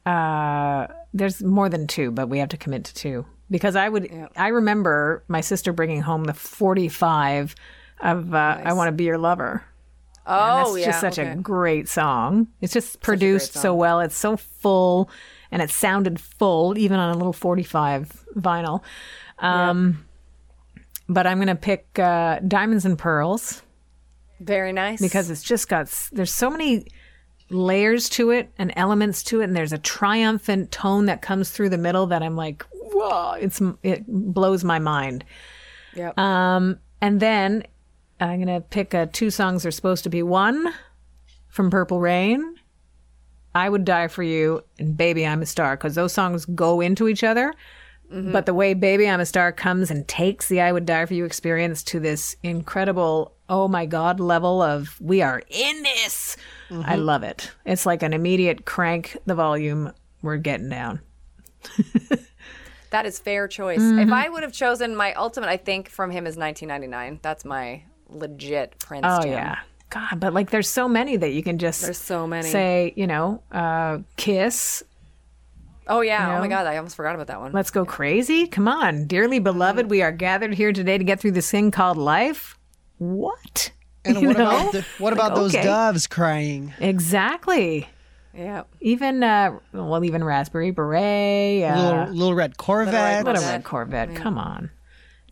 uh, 0.07 0.87
there's 1.13 1.43
more 1.43 1.69
than 1.69 1.87
two, 1.87 2.11
but 2.11 2.29
we 2.29 2.39
have 2.39 2.51
to 2.51 2.57
commit 2.57 2.85
to 2.85 2.95
two 2.95 3.27
because 3.51 3.77
I 3.77 3.89
would. 3.89 4.11
I 4.37 4.49
remember 4.49 5.25
my 5.29 5.41
sister 5.41 5.73
bringing 5.73 6.03
home 6.03 6.25
the 6.25 6.35
45 6.35 7.55
of 8.01 8.35
uh, 8.35 8.61
I 8.65 8.73
Want 8.73 8.89
to 8.89 8.93
Be 8.93 9.05
Your 9.05 9.19
Lover. 9.19 9.65
Oh, 10.27 10.35
And 10.35 10.67
that's 10.67 10.79
yeah. 10.79 10.87
just 10.87 11.01
such 11.01 11.19
okay. 11.19 11.33
a 11.33 11.37
great 11.37 11.89
song. 11.89 12.47
It's 12.61 12.73
just 12.73 13.01
produced 13.01 13.55
so 13.55 13.75
well. 13.75 14.01
It's 14.01 14.17
so 14.17 14.37
full 14.37 15.11
and 15.53 15.63
it 15.63 15.71
sounded 15.71 16.19
full, 16.19 16.77
even 16.77 16.99
on 16.99 17.15
a 17.15 17.17
little 17.17 17.33
45 17.33 18.25
vinyl. 18.37 18.83
Um, 19.39 20.05
But 21.09 21.27
I'm 21.27 21.39
going 21.39 21.49
to 21.49 21.55
pick 21.55 21.99
uh, 21.99 22.41
Diamonds 22.41 22.85
and 22.85 22.99
Pearls 22.99 23.63
Very 24.41 24.73
nice. 24.73 25.01
because 25.01 25.31
it's 25.31 25.43
just 25.43 25.69
got, 25.69 25.89
there's 26.11 26.33
so 26.33 26.51
many 26.51 26.87
layers 27.51 28.09
to 28.11 28.31
it 28.31 28.51
and 28.59 28.73
elements 28.77 29.23
to 29.25 29.41
it. 29.41 29.45
And 29.45 29.55
there's 29.55 29.73
a 29.73 29.79
triumphant 29.79 30.73
tone 30.73 31.07
that 31.07 31.23
comes 31.23 31.51
through 31.51 31.69
the 31.69 31.79
middle 31.79 32.07
that 32.07 32.23
I'm 32.23 32.35
like, 32.37 32.65
whoa, 32.73 33.33
it's, 33.33 33.61
it 33.83 34.05
blows 34.09 34.65
my 34.65 34.79
mind. 34.79 35.25
Yep. 35.95 36.19
Um, 36.19 36.79
and 37.03 37.21
then 37.21 37.65
I'm 38.21 38.39
gonna 38.39 38.61
pick 38.63 38.95
uh, 38.95 39.07
two 39.13 39.31
songs. 39.31 39.67
Are 39.67 39.71
supposed 39.71 40.05
to 40.05 40.11
be 40.11 40.23
one 40.23 40.73
from 41.49 41.69
Purple 41.69 42.01
Rain, 42.01 42.55
"I 43.55 43.69
Would 43.69 43.85
Die 43.85 44.09
for 44.09 44.23
You," 44.23 44.63
and 44.79 44.97
"Baby 44.97 45.27
I'm 45.27 45.43
a 45.43 45.47
Star," 45.47 45.77
because 45.77 45.95
those 45.95 46.13
songs 46.13 46.45
go 46.45 46.81
into 46.81 47.09
each 47.09 47.25
other. 47.25 47.55
But 48.15 48.45
the 48.45 48.53
way 48.53 48.75
"Baby 48.75 49.09
I'm 49.09 49.21
a 49.21 49.27
Star" 49.27 49.53
comes 49.53 49.91
and 49.91 50.07
takes 50.07 50.49
the 50.49 50.61
"I 50.61 50.71
Would 50.71 50.85
Die 50.85 51.07
for 51.07 51.15
You" 51.15 51.25
experience 51.25 51.83
to 51.85 51.99
this 51.99 52.37
incredible, 52.43 53.33
oh 53.49 53.69
my 53.69 53.87
god 53.87 54.21
level 54.21 54.61
of 54.61 55.01
we 55.01 55.23
are 55.23 55.43
in 55.49 55.83
this. 55.83 56.37
I 56.71 56.97
love 56.97 57.23
it. 57.23 57.51
It's 57.65 57.87
like 57.87 58.03
an 58.03 58.13
immediate 58.13 58.67
crank 58.67 59.17
the 59.25 59.35
volume. 59.35 59.93
We're 60.21 60.37
getting 60.37 60.69
down. 60.69 61.01
That 62.91 63.07
is 63.07 63.19
fair 63.19 63.49
choice. 63.49 63.81
Mm-hmm. 63.81 64.01
If 64.01 64.13
I 64.13 64.29
would 64.29 64.43
have 64.43 64.53
chosen 64.53 64.95
my 64.95 65.15
ultimate, 65.15 65.49
I 65.49 65.57
think 65.57 65.89
from 65.89 66.11
him 66.11 66.27
is 66.27 66.37
1999. 66.37 67.21
That's 67.23 67.47
my 67.47 67.85
legit 68.11 68.79
Prince. 68.79 69.07
Oh 69.09 69.25
yeah. 69.25 69.61
God, 69.93 70.19
but 70.21 70.33
like 70.33 70.51
there's 70.51 70.69
so 70.69 70.89
many 70.89 71.17
that 71.17 71.33
you 71.33 71.43
can 71.43 71.59
just 71.59 71.83
There's 71.83 71.99
so 71.99 72.27
many. 72.27 72.49
say, 72.49 72.93
you 72.97 73.07
know, 73.07 73.43
uh, 73.53 73.99
kiss, 74.17 74.83
Oh 75.89 76.01
yeah. 76.01 76.31
You 76.31 76.37
Oh 76.37 76.41
my 76.41 76.49
god, 76.49 76.67
I 76.67 76.77
almost 76.77 76.97
forgot 76.97 77.15
about 77.15 77.27
that 77.27 77.41
one. 77.41 77.53
let's 77.53 77.71
go 77.71 77.85
crazy. 77.85 78.47
Come 78.47 78.69
on, 78.69 79.07
dearly 79.07 79.39
beloved, 79.39 79.91
we 79.91 80.01
are 80.01 80.13
gathered 80.13 80.55
here 80.55 80.73
today 80.73 80.97
to 80.97 81.05
get 81.05 81.21
through 81.21 81.33
this 81.33 81.51
thing 81.51 81.71
called 81.71 81.97
life. 81.99 82.59
What? 82.99 83.73
And 84.05 84.21
You 84.21 84.29
what 84.29 84.39
know? 84.39 84.47
about 84.47 84.73
the, 84.73 84.87
what 84.99 85.13
about 85.13 85.35
those 85.37 85.55
okay. 85.55 85.63
doves 85.63 86.09
crying? 86.09 86.75
Exactly. 86.81 87.89
Yeah. 88.35 88.63
Even 88.81 89.23
uh, 89.23 89.59
well, 89.73 90.05
even 90.05 90.25
Raspberry 90.25 90.73
Beret, 90.73 91.63
uh, 91.63 91.77
little 91.81 92.15
little 92.15 92.35
red 92.35 92.57
Corvette. 92.57 93.25
Little 93.25 93.43
Red 93.43 93.63
Corvette. 93.63 94.17
Come 94.17 94.39
on, 94.39 94.71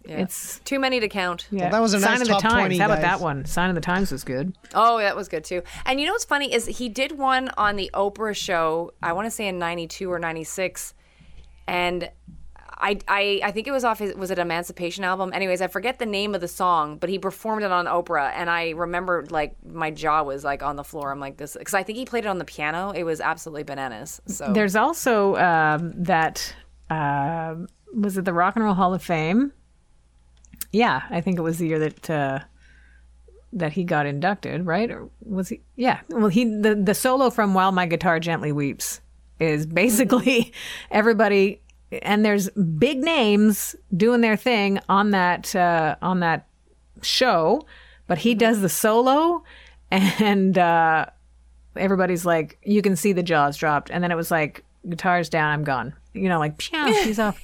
yeah. 0.05 0.19
it's 0.19 0.61
Too 0.61 0.79
many 0.79 1.01
to 1.01 1.09
count. 1.09 1.47
yeah. 1.51 1.69
that 1.71 1.81
was 1.81 1.95
a 1.95 2.01
Sign 2.01 2.13
nice 2.13 2.21
of 2.23 2.27
the 2.29 2.33
top 2.35 2.43
Times. 2.43 2.55
20, 2.55 2.79
How 2.79 2.87
about 2.87 2.95
guys. 2.97 3.03
that 3.03 3.21
one? 3.21 3.45
Sign 3.45 3.69
of 3.69 3.75
the 3.75 3.81
Times 3.81 4.11
was 4.11 4.25
good. 4.25 4.57
Oh, 4.75 4.99
that 4.99 5.15
was 5.17 5.29
good 5.29 5.45
too. 5.45 5.63
And 5.85 6.01
you 6.01 6.07
know 6.07 6.13
what's 6.13 6.25
funny 6.25 6.53
is 6.53 6.67
he 6.67 6.89
did 6.89 7.19
one 7.19 7.51
on 7.57 7.77
the 7.77 7.91
Oprah 7.95 8.37
show. 8.37 8.93
I 9.03 9.13
want 9.13 9.27
to 9.27 9.31
say 9.31 9.47
in 9.49 9.59
'92 9.59 10.11
or 10.11 10.19
'96, 10.19 10.95
and 11.67 12.11
I, 12.83 12.99
I 13.07 13.41
I 13.45 13.51
think 13.53 13.67
it 13.67 13.73
was 13.73 13.85
off 13.85 13.99
his 13.99 14.15
was 14.15 14.31
it 14.31 14.39
Emancipation 14.39 15.05
album. 15.05 15.33
Anyways, 15.35 15.61
I 15.61 15.67
forget 15.69 15.99
the 15.99 16.07
name 16.07 16.35
of 16.35 16.41
the 16.41 16.49
song, 16.49 16.97
but 16.97 17.11
he 17.11 17.19
performed 17.19 17.63
it 17.63 17.71
on 17.71 17.85
Oprah, 17.87 18.33
and 18.35 18.49
I 18.49 18.71
remember 18.71 19.27
like 19.31 19.55
my 19.65 19.91
jaw 19.91 20.23
was 20.23 20.45
like 20.45 20.63
on 20.63 20.77
the 20.77 20.85
floor. 20.85 21.13
I'm 21.13 21.21
like 21.21 21.37
this 21.37 21.57
because 21.59 21.75
I 21.75 21.83
think 21.83 21.99
he 21.99 22.07
played 22.07 22.25
it 22.25 22.29
on 22.29 22.39
the 22.39 22.45
piano. 22.45 22.91
It 22.91 23.05
was 23.05 23.21
absolutely 23.21 23.65
bananas. 23.65 24.21
So 24.27 24.53
There's 24.53 24.77
also 24.77 25.37
um, 25.37 25.93
that 26.05 26.55
um 26.89 27.69
was 27.95 28.17
it 28.17 28.25
the 28.25 28.33
Rock 28.33 28.57
and 28.57 28.65
Roll 28.65 28.75
Hall 28.75 28.95
of 28.95 29.03
Fame? 29.03 29.53
Yeah, 30.73 31.03
I 31.11 31.21
think 31.21 31.39
it 31.39 31.43
was 31.43 31.59
the 31.59 31.67
year 31.67 31.79
that 31.79 32.11
uh, 32.11 32.41
that 33.53 33.73
he 33.73 33.85
got 33.85 34.07
inducted, 34.07 34.67
right? 34.67 34.91
Or 34.91 35.09
was 35.25 35.49
he? 35.49 35.61
Yeah. 35.77 36.01
Well, 36.09 36.29
he 36.29 36.45
the 36.45 36.75
the 36.75 36.95
solo 36.95 37.31
from 37.31 37.55
"While 37.55 37.73
My 37.73 37.87
Guitar 37.87 38.21
Gently 38.21 38.53
Weeps" 38.53 39.01
is 39.39 39.67
basically 39.83 40.53
everybody, 40.91 41.61
and 42.03 42.25
there's 42.25 42.51
big 42.51 42.99
names 42.99 43.75
doing 43.97 44.21
their 44.21 44.37
thing 44.37 44.79
on 44.89 45.11
that 45.11 45.55
uh, 45.57 45.97
on 46.03 46.21
that 46.21 46.47
show, 47.03 47.63
but 48.07 48.19
he 48.19 48.35
does 48.35 48.61
the 48.61 48.69
solo, 48.69 49.43
and. 49.91 50.57
Uh, 50.57 51.07
everybody's 51.77 52.25
like, 52.27 52.59
you 52.65 52.83
can 52.83 52.97
see 52.97 53.13
the 53.13 53.23
jaws 53.23 53.57
dropped, 53.57 53.91
and 53.91 54.03
then 54.03 54.11
it 54.11 54.17
was 54.17 54.31
like, 54.31 54.65
guitar's 54.89 55.29
down, 55.29 55.53
I'm 55.53 55.65
gone. 55.65 55.95
You 56.13 56.29
know, 56.29 56.39
like, 56.39 56.61
phew, 56.61 56.93
he's 57.05 57.19
off. 57.19 57.41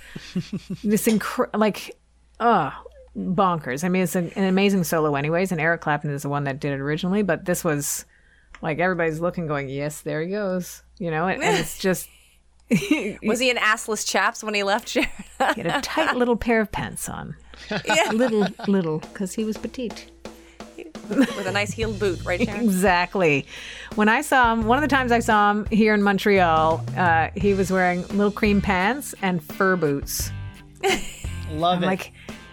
this 0.83 1.07
incre- 1.07 1.57
like, 1.57 1.97
oh, 2.41 2.73
bonkers. 3.16 3.85
I 3.85 3.88
mean, 3.88 4.02
it's 4.02 4.14
an, 4.14 4.31
an 4.37 4.44
amazing 4.44 4.85
solo, 4.85 5.14
anyways, 5.14 5.52
and 5.52 5.61
Eric 5.61 5.81
Clapton 5.81 6.11
is 6.11 6.22
the 6.22 6.29
one 6.29 6.44
that 6.44 6.61
did 6.61 6.72
it 6.72 6.81
originally, 6.81 7.22
but 7.22 7.44
this 7.44 7.64
was 7.64 8.05
like 8.62 8.79
everybody's 8.79 9.20
looking, 9.20 9.46
going, 9.46 9.68
yes, 9.68 10.00
there 10.02 10.22
he 10.22 10.29
goes. 10.29 10.83
You 10.98 11.11
know, 11.11 11.26
and, 11.26 11.42
and 11.42 11.57
it's 11.59 11.79
just 11.81 12.09
was 13.22 13.38
he 13.38 13.48
in 13.50 13.57
assless 13.59 14.07
chaps 14.07 14.42
when 14.42 14.55
he 14.55 14.62
left? 14.62 14.88
Sharon? 14.88 15.09
he 15.55 15.62
had 15.62 15.66
a 15.66 15.81
tight 15.83 16.16
little 16.16 16.37
pair 16.37 16.61
of 16.61 16.72
pants 16.72 17.09
on. 17.09 17.37
yeah, 17.85 18.11
Little, 18.12 18.48
little, 18.66 18.98
because 18.98 19.33
he 19.35 19.44
was 19.44 19.57
petite. 19.57 20.11
with 21.09 21.46
a 21.46 21.52
nice 21.52 21.72
heeled 21.72 21.98
boot, 22.00 22.24
right, 22.24 22.42
Sharon? 22.42 22.62
Exactly. 22.62 23.46
When 23.94 24.09
I 24.09 24.20
saw 24.20 24.52
him, 24.52 24.64
one 24.64 24.79
of 24.79 24.83
the 24.83 24.94
times 24.94 25.12
I 25.12 25.20
saw 25.20 25.52
him 25.52 25.66
here 25.66 25.94
in 25.94 26.02
Montreal, 26.02 26.85
uh, 26.96 27.29
he 27.37 27.55
was 27.55 27.70
wearing 27.70 28.02
little 28.09 28.33
cream 28.33 28.61
pants 28.61 29.14
and 29.22 29.42
fur 29.42 29.76
boots. 29.76 30.33
Love 31.52 31.85
it. 31.85 31.87
Like, 31.87 32.12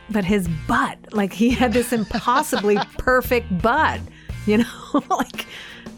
but 0.10 0.26
his 0.26 0.48
butt, 0.68 0.98
like 1.12 1.34
he 1.34 1.50
had 1.50 1.74
this 1.74 1.94
impossibly 1.94 2.78
perfect 2.98 3.62
butt, 3.62 4.02
you 4.46 4.58
know? 4.60 5.04
like, 5.10 5.46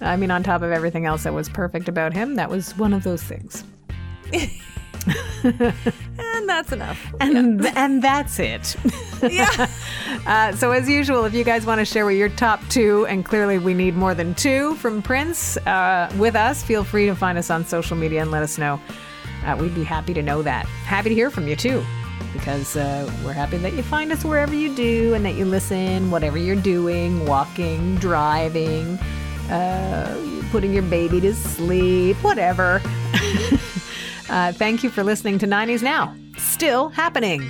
I 0.02 0.16
mean, 0.16 0.32
on 0.32 0.44
top 0.44 0.62
of 0.62 0.72
everything 0.72 1.06
else 1.06 1.24
that 1.24 1.34
was 1.34 1.50
perfect 1.50 1.88
about 1.88 2.14
him, 2.14 2.36
that 2.36 2.50
was 2.50 2.78
one 2.78 2.94
of 2.94 3.04
those 3.04 3.24
things. 3.24 3.64
And 6.36 6.50
that's 6.50 6.72
enough. 6.72 7.14
And, 7.20 7.66
and 7.66 8.02
that's 8.02 8.40
it. 8.40 8.76
Yeah. 9.22 9.68
Uh, 10.26 10.52
so, 10.54 10.72
as 10.72 10.90
usual, 10.90 11.26
if 11.26 11.34
you 11.34 11.44
guys 11.44 11.66
want 11.66 11.80
to 11.80 11.86
share 11.86 12.06
what 12.06 12.16
your 12.16 12.30
top 12.30 12.60
two, 12.70 13.06
and 13.08 13.24
clearly 13.24 13.58
we 13.58 13.74
need 13.74 13.96
more 13.96 14.14
than 14.14 14.36
two 14.36 14.76
from 14.76 15.02
Prince 15.02 15.58
uh, 15.58 16.12
with 16.18 16.36
us, 16.36 16.64
feel 16.64 16.84
free 16.84 17.06
to 17.06 17.16
find 17.16 17.38
us 17.38 17.50
on 17.50 17.66
social 17.66 17.96
media 17.96 18.22
and 18.22 18.32
let 18.32 18.44
us 18.44 18.58
know. 18.58 18.80
Uh, 19.46 19.56
we'd 19.60 19.76
be 19.76 19.84
happy 19.84 20.14
to 20.14 20.22
know 20.22 20.42
that. 20.42 20.66
Happy 20.66 21.10
to 21.10 21.16
hear 21.16 21.30
from 21.30 21.48
you 21.48 21.56
too, 21.56 21.84
because 22.38 22.76
uh, 22.76 23.10
we're 23.24 23.34
happy 23.34 23.58
that 23.58 23.74
you 23.74 23.84
find 23.84 24.12
us 24.12 24.24
wherever 24.24 24.54
you 24.54 24.76
do 24.76 25.14
and 25.14 25.26
that 25.26 25.36
you 25.36 25.46
listen, 25.46 26.12
whatever 26.12 26.38
you're 26.38 26.56
doing, 26.56 27.26
walking, 27.26 27.96
driving, 27.96 28.98
uh, 29.50 30.48
putting 30.52 30.74
your 30.74 30.84
baby 30.84 31.22
to 31.22 31.34
sleep, 31.34 32.18
whatever. 32.18 32.82
uh, 34.30 34.52
thank 34.54 34.84
you 34.84 34.90
for 34.90 35.04
listening 35.04 35.40
to 35.40 35.48
90s 35.48 35.82
Now. 35.82 36.16
Still 36.38 36.90
happening. 36.90 37.50